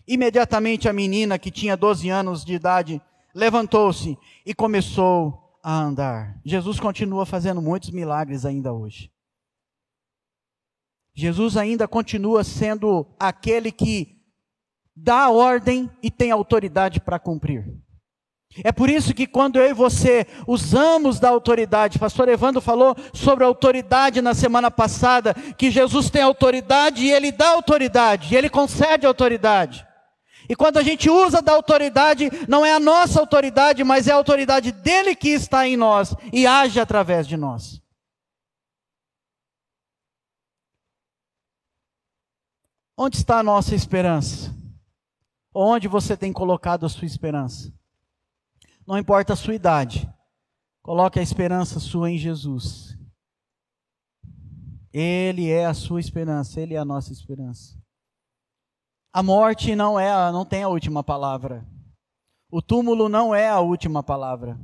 Imediatamente 0.07 0.89
a 0.89 0.93
menina, 0.93 1.39
que 1.39 1.49
tinha 1.49 1.77
12 1.77 2.09
anos 2.09 2.43
de 2.43 2.53
idade, 2.53 3.01
levantou-se 3.33 4.17
e 4.45 4.53
começou 4.53 5.57
a 5.63 5.81
andar. 5.81 6.39
Jesus 6.43 6.79
continua 6.79 7.25
fazendo 7.25 7.61
muitos 7.61 7.89
milagres 7.89 8.45
ainda 8.45 8.73
hoje. 8.73 9.11
Jesus 11.15 11.55
ainda 11.55 11.87
continua 11.87 12.43
sendo 12.43 13.05
aquele 13.19 13.71
que 13.71 14.19
dá 14.95 15.29
ordem 15.29 15.89
e 16.01 16.11
tem 16.11 16.31
autoridade 16.31 16.99
para 16.99 17.19
cumprir. 17.19 17.65
É 18.63 18.71
por 18.71 18.89
isso 18.89 19.13
que 19.13 19.25
quando 19.25 19.57
eu 19.57 19.69
e 19.69 19.73
você 19.73 20.27
usamos 20.47 21.19
da 21.19 21.29
autoridade, 21.29 21.97
pastor 21.97 22.29
Evandro 22.29 22.61
falou 22.61 22.95
sobre 23.11 23.43
autoridade 23.43 24.21
na 24.21 24.35
semana 24.35 24.69
passada, 24.69 25.33
que 25.57 25.71
Jesus 25.71 26.09
tem 26.09 26.21
autoridade 26.21 27.03
e 27.03 27.11
ele 27.11 27.31
dá 27.31 27.49
autoridade, 27.49 28.33
e 28.33 28.37
ele 28.37 28.49
concede 28.49 29.07
autoridade. 29.07 29.87
E 30.49 30.55
quando 30.55 30.77
a 30.77 30.83
gente 30.83 31.09
usa 31.09 31.41
da 31.41 31.53
autoridade, 31.53 32.29
não 32.47 32.65
é 32.65 32.73
a 32.73 32.79
nossa 32.79 33.19
autoridade, 33.19 33.83
mas 33.83 34.07
é 34.07 34.11
a 34.11 34.15
autoridade 34.15 34.71
dele 34.71 35.15
que 35.15 35.29
está 35.29 35.67
em 35.67 35.77
nós 35.77 36.13
e 36.31 36.45
age 36.45 36.79
através 36.79 37.27
de 37.27 37.37
nós. 37.37 37.81
Onde 42.97 43.17
está 43.17 43.39
a 43.39 43.43
nossa 43.43 43.73
esperança? 43.73 44.53
Onde 45.53 45.87
você 45.87 46.15
tem 46.15 46.31
colocado 46.31 46.85
a 46.85 46.89
sua 46.89 47.05
esperança? 47.05 47.73
Não 48.85 48.97
importa 48.97 49.33
a 49.33 49.35
sua 49.35 49.55
idade, 49.55 50.11
coloque 50.81 51.19
a 51.19 51.23
esperança 51.23 51.79
sua 51.79 52.11
em 52.11 52.17
Jesus. 52.17 52.97
Ele 54.91 55.49
é 55.49 55.65
a 55.65 55.73
sua 55.73 55.99
esperança, 55.99 56.61
ele 56.61 56.75
é 56.75 56.77
a 56.77 56.85
nossa 56.85 57.11
esperança. 57.11 57.82
A 59.13 59.21
morte 59.21 59.75
não 59.75 59.99
é, 59.99 60.09
não 60.31 60.43
tem 60.43 60.63
a 60.63 60.67
última 60.67 61.03
palavra. 61.03 61.63
O 62.49 62.63
túmulo 62.63 63.07
não 63.07 63.33
é 63.33 63.47
a 63.47 63.59
última 63.59 64.01
palavra. 64.01 64.59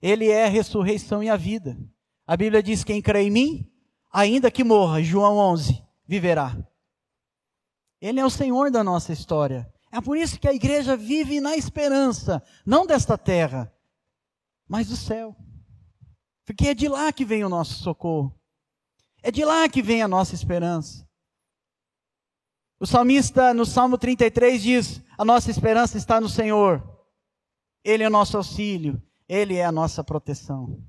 Ele 0.00 0.28
é 0.28 0.46
a 0.46 0.48
ressurreição 0.48 1.22
e 1.22 1.30
a 1.30 1.36
vida. 1.36 1.78
A 2.26 2.36
Bíblia 2.36 2.60
diz: 2.60 2.82
quem 2.82 3.00
crê 3.00 3.22
em 3.22 3.30
mim, 3.30 3.72
ainda 4.12 4.50
que 4.50 4.64
morra, 4.64 5.00
João 5.00 5.36
11, 5.36 5.80
viverá. 6.04 6.56
Ele 8.00 8.18
é 8.18 8.26
o 8.26 8.30
Senhor 8.30 8.68
da 8.68 8.82
nossa 8.82 9.12
história. 9.12 9.72
É 9.92 10.00
por 10.00 10.16
isso 10.16 10.40
que 10.40 10.48
a 10.48 10.54
igreja 10.54 10.96
vive 10.96 11.40
na 11.40 11.56
esperança, 11.56 12.42
não 12.66 12.84
desta 12.84 13.16
terra, 13.16 13.72
mas 14.66 14.88
do 14.88 14.96
céu. 14.96 15.36
Porque 16.44 16.68
é 16.68 16.74
de 16.74 16.88
lá 16.88 17.12
que 17.12 17.24
vem 17.24 17.44
o 17.44 17.48
nosso 17.48 17.74
socorro. 17.74 18.36
É 19.22 19.30
de 19.30 19.44
lá 19.44 19.68
que 19.68 19.80
vem 19.80 20.02
a 20.02 20.08
nossa 20.08 20.34
esperança. 20.34 21.06
O 22.82 22.86
salmista, 22.86 23.54
no 23.54 23.64
Salmo 23.64 23.96
33, 23.96 24.60
diz: 24.60 25.00
A 25.16 25.24
nossa 25.24 25.52
esperança 25.52 25.96
está 25.96 26.20
no 26.20 26.28
Senhor. 26.28 26.82
Ele 27.84 28.02
é 28.02 28.08
o 28.08 28.10
nosso 28.10 28.36
auxílio, 28.36 29.00
Ele 29.28 29.54
é 29.54 29.64
a 29.64 29.70
nossa 29.70 30.02
proteção. 30.02 30.82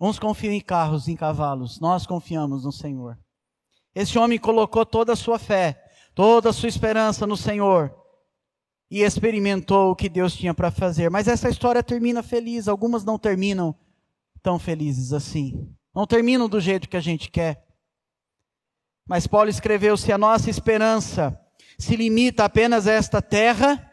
Uns 0.00 0.18
confiam 0.18 0.52
em 0.52 0.60
carros, 0.60 1.06
em 1.06 1.14
cavalos, 1.14 1.78
nós 1.78 2.08
confiamos 2.08 2.64
no 2.64 2.72
Senhor. 2.72 3.16
Esse 3.94 4.18
homem 4.18 4.36
colocou 4.36 4.84
toda 4.84 5.12
a 5.12 5.16
sua 5.16 5.38
fé, 5.38 5.80
toda 6.12 6.50
a 6.50 6.52
sua 6.52 6.68
esperança 6.68 7.24
no 7.24 7.36
Senhor 7.36 7.96
e 8.90 9.02
experimentou 9.02 9.92
o 9.92 9.96
que 9.96 10.08
Deus 10.08 10.34
tinha 10.34 10.52
para 10.52 10.72
fazer. 10.72 11.08
Mas 11.08 11.28
essa 11.28 11.48
história 11.48 11.84
termina 11.84 12.20
feliz, 12.20 12.66
algumas 12.66 13.04
não 13.04 13.16
terminam 13.16 13.72
tão 14.42 14.58
felizes 14.58 15.12
assim. 15.12 15.72
Não 15.94 16.04
terminam 16.04 16.48
do 16.48 16.60
jeito 16.60 16.88
que 16.88 16.96
a 16.96 17.00
gente 17.00 17.30
quer. 17.30 17.63
Mas 19.06 19.26
Paulo 19.26 19.50
escreveu: 19.50 19.96
se 19.96 20.12
a 20.12 20.18
nossa 20.18 20.48
esperança 20.48 21.38
se 21.78 21.96
limita 21.96 22.44
apenas 22.44 22.86
a 22.86 22.92
esta 22.92 23.20
terra, 23.20 23.90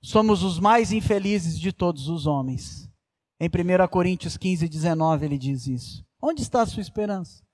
somos 0.00 0.42
os 0.42 0.58
mais 0.58 0.92
infelizes 0.92 1.58
de 1.58 1.72
todos 1.72 2.08
os 2.08 2.26
homens. 2.26 2.88
Em 3.40 3.48
1 3.48 3.88
Coríntios 3.88 4.36
15, 4.36 4.68
19, 4.68 5.24
ele 5.24 5.38
diz 5.38 5.66
isso. 5.66 6.06
Onde 6.20 6.42
está 6.42 6.62
a 6.62 6.66
sua 6.66 6.80
esperança? 6.80 7.44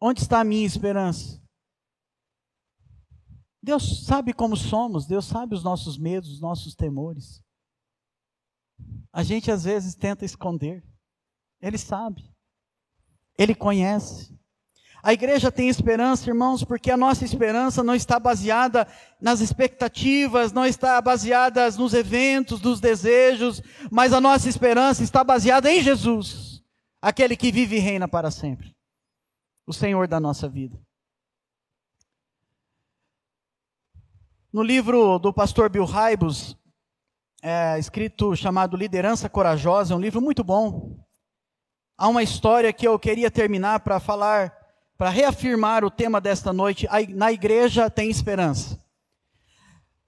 Onde 0.00 0.20
está 0.20 0.40
a 0.40 0.44
minha 0.44 0.66
esperança? 0.66 1.40
Deus 3.62 4.04
sabe 4.06 4.32
como 4.32 4.56
somos, 4.56 5.06
Deus 5.06 5.26
sabe 5.26 5.54
os 5.54 5.62
nossos 5.62 5.98
medos, 5.98 6.30
os 6.30 6.40
nossos 6.40 6.74
temores. 6.74 7.42
A 9.12 9.22
gente 9.22 9.50
às 9.50 9.64
vezes 9.64 9.94
tenta 9.94 10.24
esconder. 10.24 10.84
Ele 11.60 11.76
sabe. 11.76 12.32
Ele 13.38 13.54
conhece. 13.54 14.36
A 15.02 15.12
igreja 15.12 15.50
tem 15.50 15.68
esperança, 15.68 16.28
irmãos, 16.28 16.64
porque 16.64 16.90
a 16.90 16.96
nossa 16.96 17.24
esperança 17.24 17.84
não 17.84 17.94
está 17.94 18.18
baseada 18.18 18.86
nas 19.20 19.40
expectativas, 19.40 20.52
não 20.52 20.66
está 20.66 21.00
baseada 21.00 21.70
nos 21.70 21.94
eventos, 21.94 22.60
nos 22.60 22.80
desejos, 22.80 23.62
mas 23.90 24.12
a 24.12 24.20
nossa 24.20 24.48
esperança 24.48 25.04
está 25.04 25.22
baseada 25.22 25.72
em 25.72 25.80
Jesus, 25.80 26.62
aquele 27.00 27.36
que 27.36 27.52
vive 27.52 27.76
e 27.76 27.78
reina 27.78 28.08
para 28.08 28.30
sempre, 28.30 28.74
o 29.66 29.72
Senhor 29.72 30.08
da 30.08 30.18
nossa 30.18 30.48
vida. 30.48 30.78
No 34.52 34.62
livro 34.62 35.18
do 35.18 35.32
pastor 35.32 35.70
Bill 35.70 35.84
Hybels, 35.84 36.56
é, 37.40 37.78
escrito 37.78 38.34
chamado 38.34 38.76
Liderança 38.76 39.28
Corajosa, 39.28 39.94
é 39.94 39.96
um 39.96 40.00
livro 40.00 40.20
muito 40.20 40.42
bom. 40.42 40.98
Há 42.00 42.06
uma 42.06 42.22
história 42.22 42.72
que 42.72 42.86
eu 42.86 42.96
queria 42.96 43.28
terminar 43.28 43.80
para 43.80 43.98
falar, 43.98 44.56
para 44.96 45.10
reafirmar 45.10 45.84
o 45.84 45.90
tema 45.90 46.20
desta 46.20 46.52
noite. 46.52 46.86
Na 47.08 47.32
igreja 47.32 47.90
tem 47.90 48.08
esperança. 48.08 48.78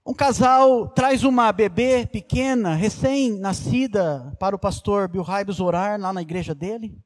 Um 0.05 0.13
casal 0.13 0.87
traz 0.87 1.25
uma 1.25 1.51
bebê 1.51 2.05
pequena, 2.05 2.75
recém-nascida, 2.75 4.33
para 4.39 4.55
o 4.55 4.59
pastor 4.59 5.09
Bill 5.09 5.21
Hybels 5.21 5.59
orar 5.59 5.99
lá 5.99 6.13
na 6.13 6.21
igreja 6.21 6.55
dele. 6.55 6.97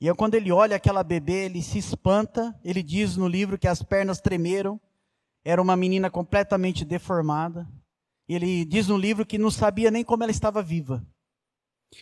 E 0.00 0.14
quando 0.14 0.36
ele 0.36 0.52
olha 0.52 0.76
aquela 0.76 1.02
bebê, 1.02 1.46
ele 1.46 1.60
se 1.60 1.78
espanta. 1.78 2.54
Ele 2.62 2.84
diz 2.84 3.16
no 3.16 3.26
livro 3.26 3.58
que 3.58 3.66
as 3.66 3.82
pernas 3.82 4.20
tremeram 4.20 4.80
era 5.44 5.60
uma 5.60 5.76
menina 5.76 6.08
completamente 6.08 6.84
deformada. 6.84 7.68
Ele 8.28 8.64
diz 8.64 8.86
no 8.86 8.96
livro 8.96 9.26
que 9.26 9.36
não 9.36 9.50
sabia 9.50 9.90
nem 9.90 10.04
como 10.04 10.22
ela 10.22 10.30
estava 10.30 10.62
viva. 10.62 11.04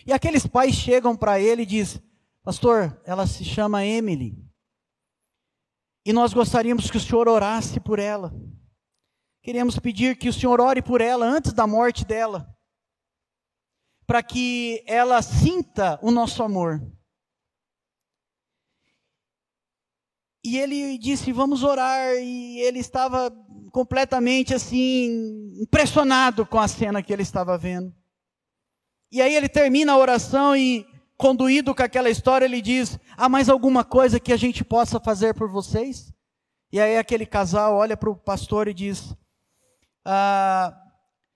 E 0.06 0.12
aqueles 0.12 0.46
pais 0.46 0.74
chegam 0.74 1.16
para 1.16 1.40
ele 1.40 1.62
e 1.62 1.66
diz: 1.66 2.00
"Pastor, 2.42 3.00
ela 3.04 3.26
se 3.26 3.44
chama 3.44 3.84
Emily. 3.84 4.36
E 6.06 6.12
nós 6.12 6.34
gostaríamos 6.34 6.90
que 6.90 6.98
o 6.98 7.00
senhor 7.00 7.28
orasse 7.28 7.80
por 7.80 7.98
ela. 7.98 8.32
Queremos 9.42 9.78
pedir 9.78 10.16
que 10.16 10.28
o 10.28 10.32
senhor 10.32 10.60
ore 10.60 10.82
por 10.82 11.00
ela 11.00 11.26
antes 11.26 11.52
da 11.52 11.66
morte 11.66 12.04
dela, 12.04 12.54
para 14.06 14.22
que 14.22 14.82
ela 14.86 15.20
sinta 15.22 15.98
o 16.02 16.10
nosso 16.10 16.42
amor. 16.42 16.80
E 20.44 20.58
ele 20.58 20.98
disse: 20.98 21.32
Vamos 21.32 21.62
orar. 21.62 22.14
E 22.16 22.60
ele 22.60 22.78
estava 22.78 23.30
completamente 23.72 24.54
assim, 24.54 25.52
impressionado 25.60 26.46
com 26.46 26.58
a 26.58 26.68
cena 26.68 27.02
que 27.02 27.12
ele 27.12 27.22
estava 27.22 27.56
vendo. 27.56 27.94
E 29.10 29.22
aí 29.22 29.34
ele 29.34 29.48
termina 29.48 29.92
a 29.92 29.98
oração 29.98 30.56
e, 30.56 30.86
conduído 31.16 31.74
com 31.74 31.82
aquela 31.82 32.10
história, 32.10 32.44
ele 32.44 32.60
diz: 32.60 32.98
Há 33.16 33.28
mais 33.28 33.48
alguma 33.48 33.84
coisa 33.84 34.20
que 34.20 34.32
a 34.32 34.36
gente 34.36 34.64
possa 34.64 34.98
fazer 35.00 35.34
por 35.34 35.48
vocês? 35.48 36.12
E 36.72 36.80
aí 36.80 36.98
aquele 36.98 37.24
casal 37.24 37.76
olha 37.76 37.96
para 37.96 38.10
o 38.10 38.16
pastor 38.16 38.68
e 38.68 38.74
diz: 38.74 39.14
ah, 40.04 40.76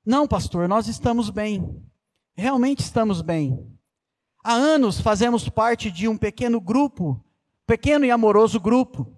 Não, 0.05 0.27
pastor, 0.27 0.69
nós 0.69 0.89
estamos 0.89 1.31
bem. 1.31 1.83
Realmente 2.37 2.81
estamos 2.81 3.23
bem. 3.23 3.67
Há 4.45 4.53
anos 4.53 5.01
fazemos 5.01 5.49
parte 5.49 5.91
de 5.91 6.09
um 6.09 6.17
pequeno 6.17 6.61
grupo 6.61 7.25
pequeno 7.69 8.07
e 8.07 8.11
amoroso 8.11 8.59
grupo. 8.59 9.15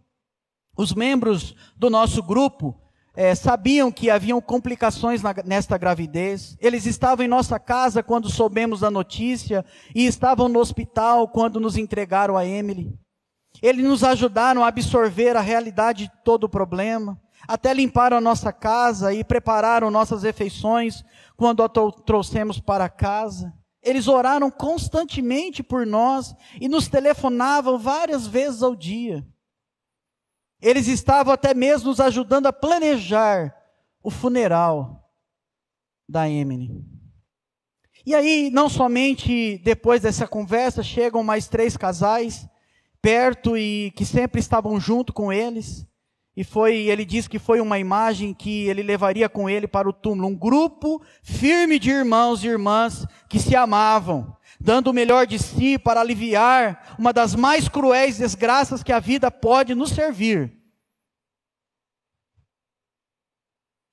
Os 0.76 0.92
membros 0.92 1.54
do 1.76 1.88
nosso 1.88 2.20
grupo 2.20 2.82
é, 3.20 3.34
sabiam 3.34 3.92
que 3.92 4.08
haviam 4.08 4.40
complicações 4.40 5.20
na, 5.20 5.34
nesta 5.44 5.76
gravidez. 5.76 6.56
Eles 6.58 6.86
estavam 6.86 7.22
em 7.22 7.28
nossa 7.28 7.58
casa 7.58 8.02
quando 8.02 8.30
soubemos 8.30 8.80
da 8.80 8.90
notícia 8.90 9.62
e 9.94 10.06
estavam 10.06 10.48
no 10.48 10.58
hospital 10.58 11.28
quando 11.28 11.60
nos 11.60 11.76
entregaram 11.76 12.34
a 12.34 12.46
Emily. 12.46 12.98
Eles 13.60 13.84
nos 13.84 14.02
ajudaram 14.02 14.64
a 14.64 14.68
absorver 14.68 15.36
a 15.36 15.42
realidade 15.42 16.04
de 16.04 16.12
todo 16.24 16.44
o 16.44 16.48
problema, 16.48 17.20
até 17.46 17.74
limparam 17.74 18.16
a 18.16 18.22
nossa 18.22 18.54
casa 18.54 19.12
e 19.12 19.22
prepararam 19.22 19.90
nossas 19.90 20.22
refeições 20.22 21.04
quando 21.36 21.62
a 21.62 21.68
trouxemos 21.68 22.58
para 22.58 22.88
casa. 22.88 23.52
Eles 23.82 24.08
oraram 24.08 24.50
constantemente 24.50 25.62
por 25.62 25.86
nós 25.86 26.34
e 26.58 26.70
nos 26.70 26.88
telefonavam 26.88 27.78
várias 27.78 28.26
vezes 28.26 28.62
ao 28.62 28.74
dia. 28.74 29.22
Eles 30.60 30.86
estavam 30.88 31.32
até 31.32 31.54
mesmo 31.54 31.88
nos 31.88 32.00
ajudando 32.00 32.46
a 32.46 32.52
planejar 32.52 33.54
o 34.02 34.10
funeral 34.10 35.10
da 36.08 36.28
Emily. 36.28 36.84
E 38.04 38.14
aí, 38.14 38.50
não 38.50 38.68
somente 38.68 39.58
depois 39.58 40.02
dessa 40.02 40.26
conversa, 40.26 40.82
chegam 40.82 41.22
mais 41.22 41.48
três 41.48 41.76
casais 41.76 42.48
perto 43.00 43.56
e 43.56 43.92
que 43.96 44.04
sempre 44.04 44.40
estavam 44.40 44.78
junto 44.78 45.12
com 45.12 45.32
eles. 45.32 45.86
E 46.36 46.44
foi, 46.44 46.76
ele 46.88 47.04
diz 47.04 47.26
que 47.26 47.38
foi 47.38 47.60
uma 47.60 47.78
imagem 47.78 48.32
que 48.32 48.66
ele 48.68 48.82
levaria 48.82 49.28
com 49.28 49.50
ele 49.50 49.66
para 49.66 49.88
o 49.88 49.92
túmulo, 49.92 50.28
um 50.28 50.34
grupo 50.34 51.02
firme 51.22 51.78
de 51.78 51.90
irmãos 51.90 52.42
e 52.42 52.48
irmãs 52.48 53.04
que 53.28 53.38
se 53.38 53.56
amavam, 53.56 54.34
dando 54.60 54.88
o 54.88 54.92
melhor 54.92 55.26
de 55.26 55.38
si 55.38 55.78
para 55.78 56.00
aliviar 56.00 56.94
uma 56.98 57.12
das 57.14 57.34
mais 57.34 57.66
cruéis 57.66 58.18
desgraças 58.18 58.82
que 58.82 58.92
a 58.92 59.00
vida 59.00 59.30
pode 59.30 59.74
nos 59.74 59.90
servir. 59.90 60.54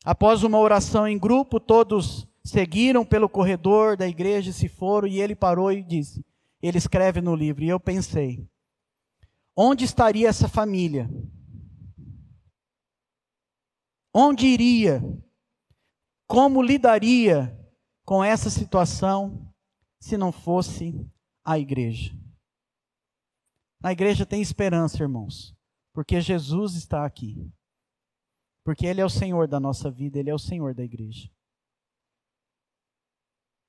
Após 0.03 0.43
uma 0.43 0.59
oração 0.59 1.07
em 1.07 1.17
grupo, 1.17 1.59
todos 1.59 2.27
seguiram 2.43 3.05
pelo 3.05 3.29
corredor 3.29 3.95
da 3.95 4.07
igreja 4.07 4.49
e 4.49 4.53
se 4.53 4.67
foram, 4.67 5.07
e 5.07 5.21
ele 5.21 5.35
parou 5.35 5.71
e 5.71 5.81
disse: 5.81 6.25
Ele 6.61 6.77
escreve 6.77 7.21
no 7.21 7.35
livro, 7.35 7.63
e 7.63 7.69
eu 7.69 7.79
pensei, 7.79 8.45
onde 9.55 9.85
estaria 9.85 10.27
essa 10.27 10.47
família? 10.47 11.09
Onde 14.13 14.47
iria? 14.47 15.01
Como 16.25 16.61
lidaria 16.61 17.57
com 18.03 18.23
essa 18.23 18.49
situação 18.49 19.46
se 19.99 20.17
não 20.17 20.31
fosse 20.31 20.93
a 21.43 21.57
igreja? 21.57 22.13
A 23.83 23.91
igreja 23.91 24.25
tem 24.25 24.41
esperança, 24.41 25.01
irmãos, 25.01 25.55
porque 25.93 26.19
Jesus 26.19 26.75
está 26.75 27.05
aqui. 27.05 27.51
Porque 28.63 28.85
Ele 28.85 28.99
é 28.99 29.05
o 29.05 29.09
Senhor 29.09 29.47
da 29.47 29.59
nossa 29.59 29.89
vida, 29.89 30.19
Ele 30.19 30.29
é 30.29 30.33
o 30.33 30.39
Senhor 30.39 30.73
da 30.73 30.83
igreja. 30.83 31.31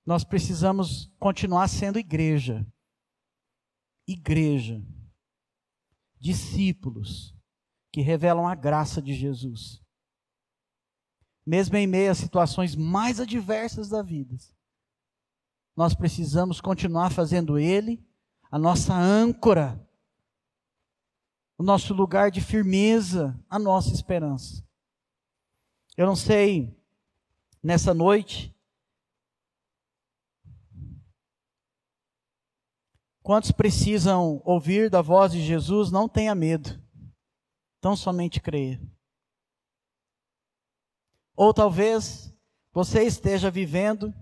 Nós 0.04 0.24
precisamos 0.24 1.12
continuar 1.18 1.68
sendo 1.68 1.98
igreja. 1.98 2.66
Igreja. 4.06 4.82
Discípulos 6.18 7.36
que 7.92 8.00
revelam 8.00 8.48
a 8.48 8.54
graça 8.54 9.00
de 9.00 9.14
Jesus 9.14 9.82
mesmo 11.48 11.78
em 11.78 11.86
meio 11.86 12.10
às 12.10 12.18
situações 12.18 12.76
mais 12.76 13.18
adversas 13.18 13.88
da 13.88 14.02
vida, 14.02 14.36
nós 15.78 15.94
precisamos 15.94 16.60
continuar 16.60 17.12
fazendo 17.12 17.56
Ele 17.56 18.04
a 18.50 18.58
nossa 18.58 18.92
âncora, 18.92 19.80
o 21.56 21.62
nosso 21.62 21.94
lugar 21.94 22.32
de 22.32 22.40
firmeza, 22.40 23.38
a 23.48 23.60
nossa 23.60 23.94
esperança. 23.94 24.66
Eu 25.96 26.04
não 26.04 26.16
sei, 26.16 26.76
nessa 27.62 27.94
noite, 27.94 28.52
quantos 33.22 33.52
precisam 33.52 34.42
ouvir 34.44 34.90
da 34.90 35.00
voz 35.00 35.30
de 35.30 35.40
Jesus, 35.40 35.92
não 35.92 36.08
tenha 36.08 36.34
medo, 36.34 36.82
tão 37.80 37.94
somente 37.94 38.40
creia. 38.40 38.82
Ou 41.36 41.54
talvez 41.54 42.34
você 42.72 43.04
esteja 43.04 43.48
vivendo 43.48 44.12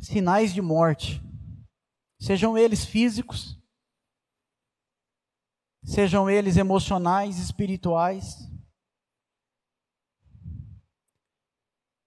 sinais 0.00 0.52
de 0.52 0.62
morte, 0.62 1.22
sejam 2.18 2.56
eles 2.56 2.84
físicos, 2.84 3.58
sejam 5.84 6.28
eles 6.28 6.56
emocionais, 6.56 7.38
espirituais, 7.38 8.50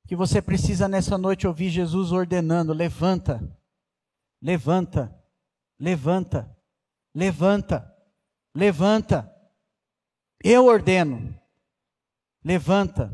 que 0.08 0.16
você 0.16 0.42
precisa 0.42 0.88
nessa 0.88 1.18
noite 1.18 1.48
ouvir 1.48 1.70
Jesus 1.70 2.12
ordenando: 2.12 2.74
levanta, 2.74 3.42
levanta, 4.42 5.24
levanta, 5.80 6.58
levanta, 7.16 7.98
levanta. 8.56 9.30
Eu 10.44 10.66
ordeno, 10.66 11.40
levanta. 12.44 13.10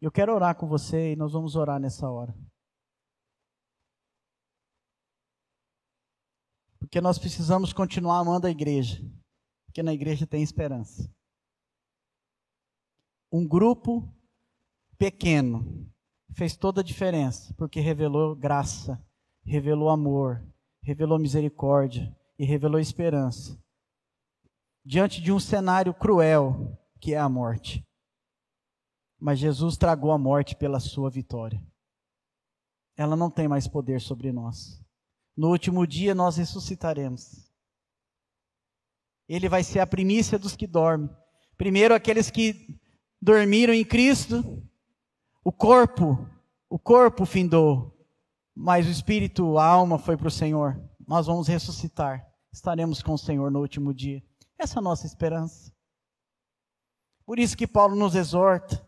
Eu 0.00 0.10
quero 0.10 0.34
orar 0.34 0.56
com 0.56 0.66
você 0.66 1.12
e 1.12 1.16
nós 1.16 1.32
vamos 1.32 1.56
orar 1.56 1.80
nessa 1.80 2.10
hora. 2.10 2.34
Porque 6.84 7.00
nós 7.00 7.18
precisamos 7.18 7.72
continuar 7.72 8.18
amando 8.18 8.46
a 8.46 8.50
igreja. 8.50 9.02
Porque 9.64 9.82
na 9.82 9.94
igreja 9.94 10.26
tem 10.26 10.42
esperança. 10.42 11.10
Um 13.32 13.48
grupo 13.48 14.06
pequeno 14.98 15.90
fez 16.34 16.54
toda 16.58 16.82
a 16.82 16.84
diferença, 16.84 17.54
porque 17.54 17.80
revelou 17.80 18.36
graça, 18.36 19.02
revelou 19.46 19.88
amor, 19.88 20.46
revelou 20.82 21.18
misericórdia 21.18 22.14
e 22.38 22.44
revelou 22.44 22.78
esperança. 22.78 23.58
Diante 24.84 25.22
de 25.22 25.32
um 25.32 25.40
cenário 25.40 25.94
cruel, 25.94 26.78
que 27.00 27.14
é 27.14 27.18
a 27.18 27.30
morte. 27.30 27.82
Mas 29.18 29.38
Jesus 29.38 29.78
tragou 29.78 30.12
a 30.12 30.18
morte 30.18 30.54
pela 30.54 30.78
sua 30.78 31.08
vitória. 31.08 31.66
Ela 32.94 33.16
não 33.16 33.30
tem 33.30 33.48
mais 33.48 33.66
poder 33.66 34.02
sobre 34.02 34.30
nós. 34.30 34.83
No 35.36 35.48
último 35.50 35.86
dia 35.86 36.14
nós 36.14 36.36
ressuscitaremos. 36.36 37.50
Ele 39.28 39.48
vai 39.48 39.64
ser 39.64 39.80
a 39.80 39.86
primícia 39.86 40.38
dos 40.38 40.54
que 40.54 40.66
dormem. 40.66 41.10
Primeiro 41.56 41.94
aqueles 41.94 42.30
que 42.30 42.78
dormiram 43.20 43.72
em 43.72 43.84
Cristo, 43.84 44.62
o 45.42 45.50
corpo, 45.50 46.28
o 46.68 46.78
corpo 46.78 47.24
findou, 47.24 47.94
mas 48.54 48.86
o 48.86 48.90
espírito, 48.90 49.58
a 49.58 49.66
alma 49.66 49.98
foi 49.98 50.16
para 50.16 50.28
o 50.28 50.30
Senhor. 50.30 50.80
Nós 51.06 51.26
vamos 51.26 51.48
ressuscitar. 51.48 52.26
Estaremos 52.52 53.02
com 53.02 53.14
o 53.14 53.18
Senhor 53.18 53.50
no 53.50 53.60
último 53.60 53.92
dia. 53.92 54.22
Essa 54.58 54.78
é 54.78 54.80
a 54.80 54.82
nossa 54.82 55.06
esperança. 55.06 55.72
Por 57.26 57.38
isso 57.38 57.56
que 57.56 57.66
Paulo 57.66 57.96
nos 57.96 58.14
exorta: 58.14 58.86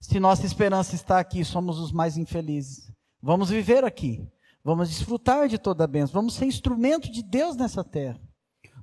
se 0.00 0.18
nossa 0.18 0.44
esperança 0.46 0.94
está 0.94 1.18
aqui, 1.18 1.44
somos 1.44 1.78
os 1.78 1.92
mais 1.92 2.16
infelizes. 2.16 2.92
Vamos 3.22 3.50
viver 3.50 3.84
aqui, 3.84 4.26
vamos 4.64 4.88
desfrutar 4.88 5.46
de 5.46 5.58
toda 5.58 5.84
a 5.84 5.86
bênção, 5.86 6.14
vamos 6.14 6.34
ser 6.34 6.46
instrumento 6.46 7.10
de 7.10 7.22
Deus 7.22 7.54
nessa 7.54 7.84
terra. 7.84 8.18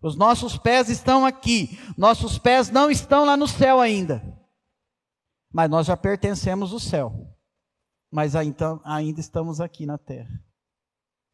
Os 0.02 0.16
nossos 0.16 0.58
pés 0.58 0.90
estão 0.90 1.26
aqui, 1.26 1.78
nossos 1.98 2.38
pés 2.38 2.70
não 2.70 2.90
estão 2.90 3.26
lá 3.26 3.36
no 3.36 3.48
céu 3.48 3.80
ainda, 3.82 4.24
mas 5.52 5.70
nós 5.70 5.88
já 5.88 5.98
pertencemos 5.98 6.72
ao 6.72 6.80
céu, 6.80 7.36
mas 8.10 8.36
então, 8.36 8.80
ainda 8.84 9.20
estamos 9.20 9.60
aqui 9.60 9.86
na 9.86 9.98
terra. 9.98 10.42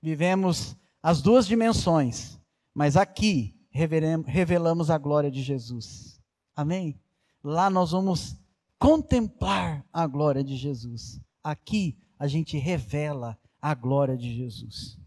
Vivemos 0.02 0.76
as 1.02 1.22
duas 1.22 1.46
dimensões, 1.46 2.40
mas 2.74 2.96
aqui 2.96 3.56
revelamos 3.72 4.90
a 4.90 4.98
glória 4.98 5.30
de 5.30 5.42
Jesus. 5.42 6.20
Amém? 6.56 7.00
Lá 7.44 7.70
nós 7.70 7.92
vamos 7.92 8.36
contemplar 8.80 9.86
a 9.92 10.06
glória 10.06 10.44
de 10.44 10.56
Jesus. 10.56 11.22
Aqui 11.44 11.98
a 12.20 12.28
gente 12.28 12.58
revela 12.58 13.38
a 13.62 13.74
glória 13.74 14.18
de 14.18 14.34
Jesus. 14.34 14.98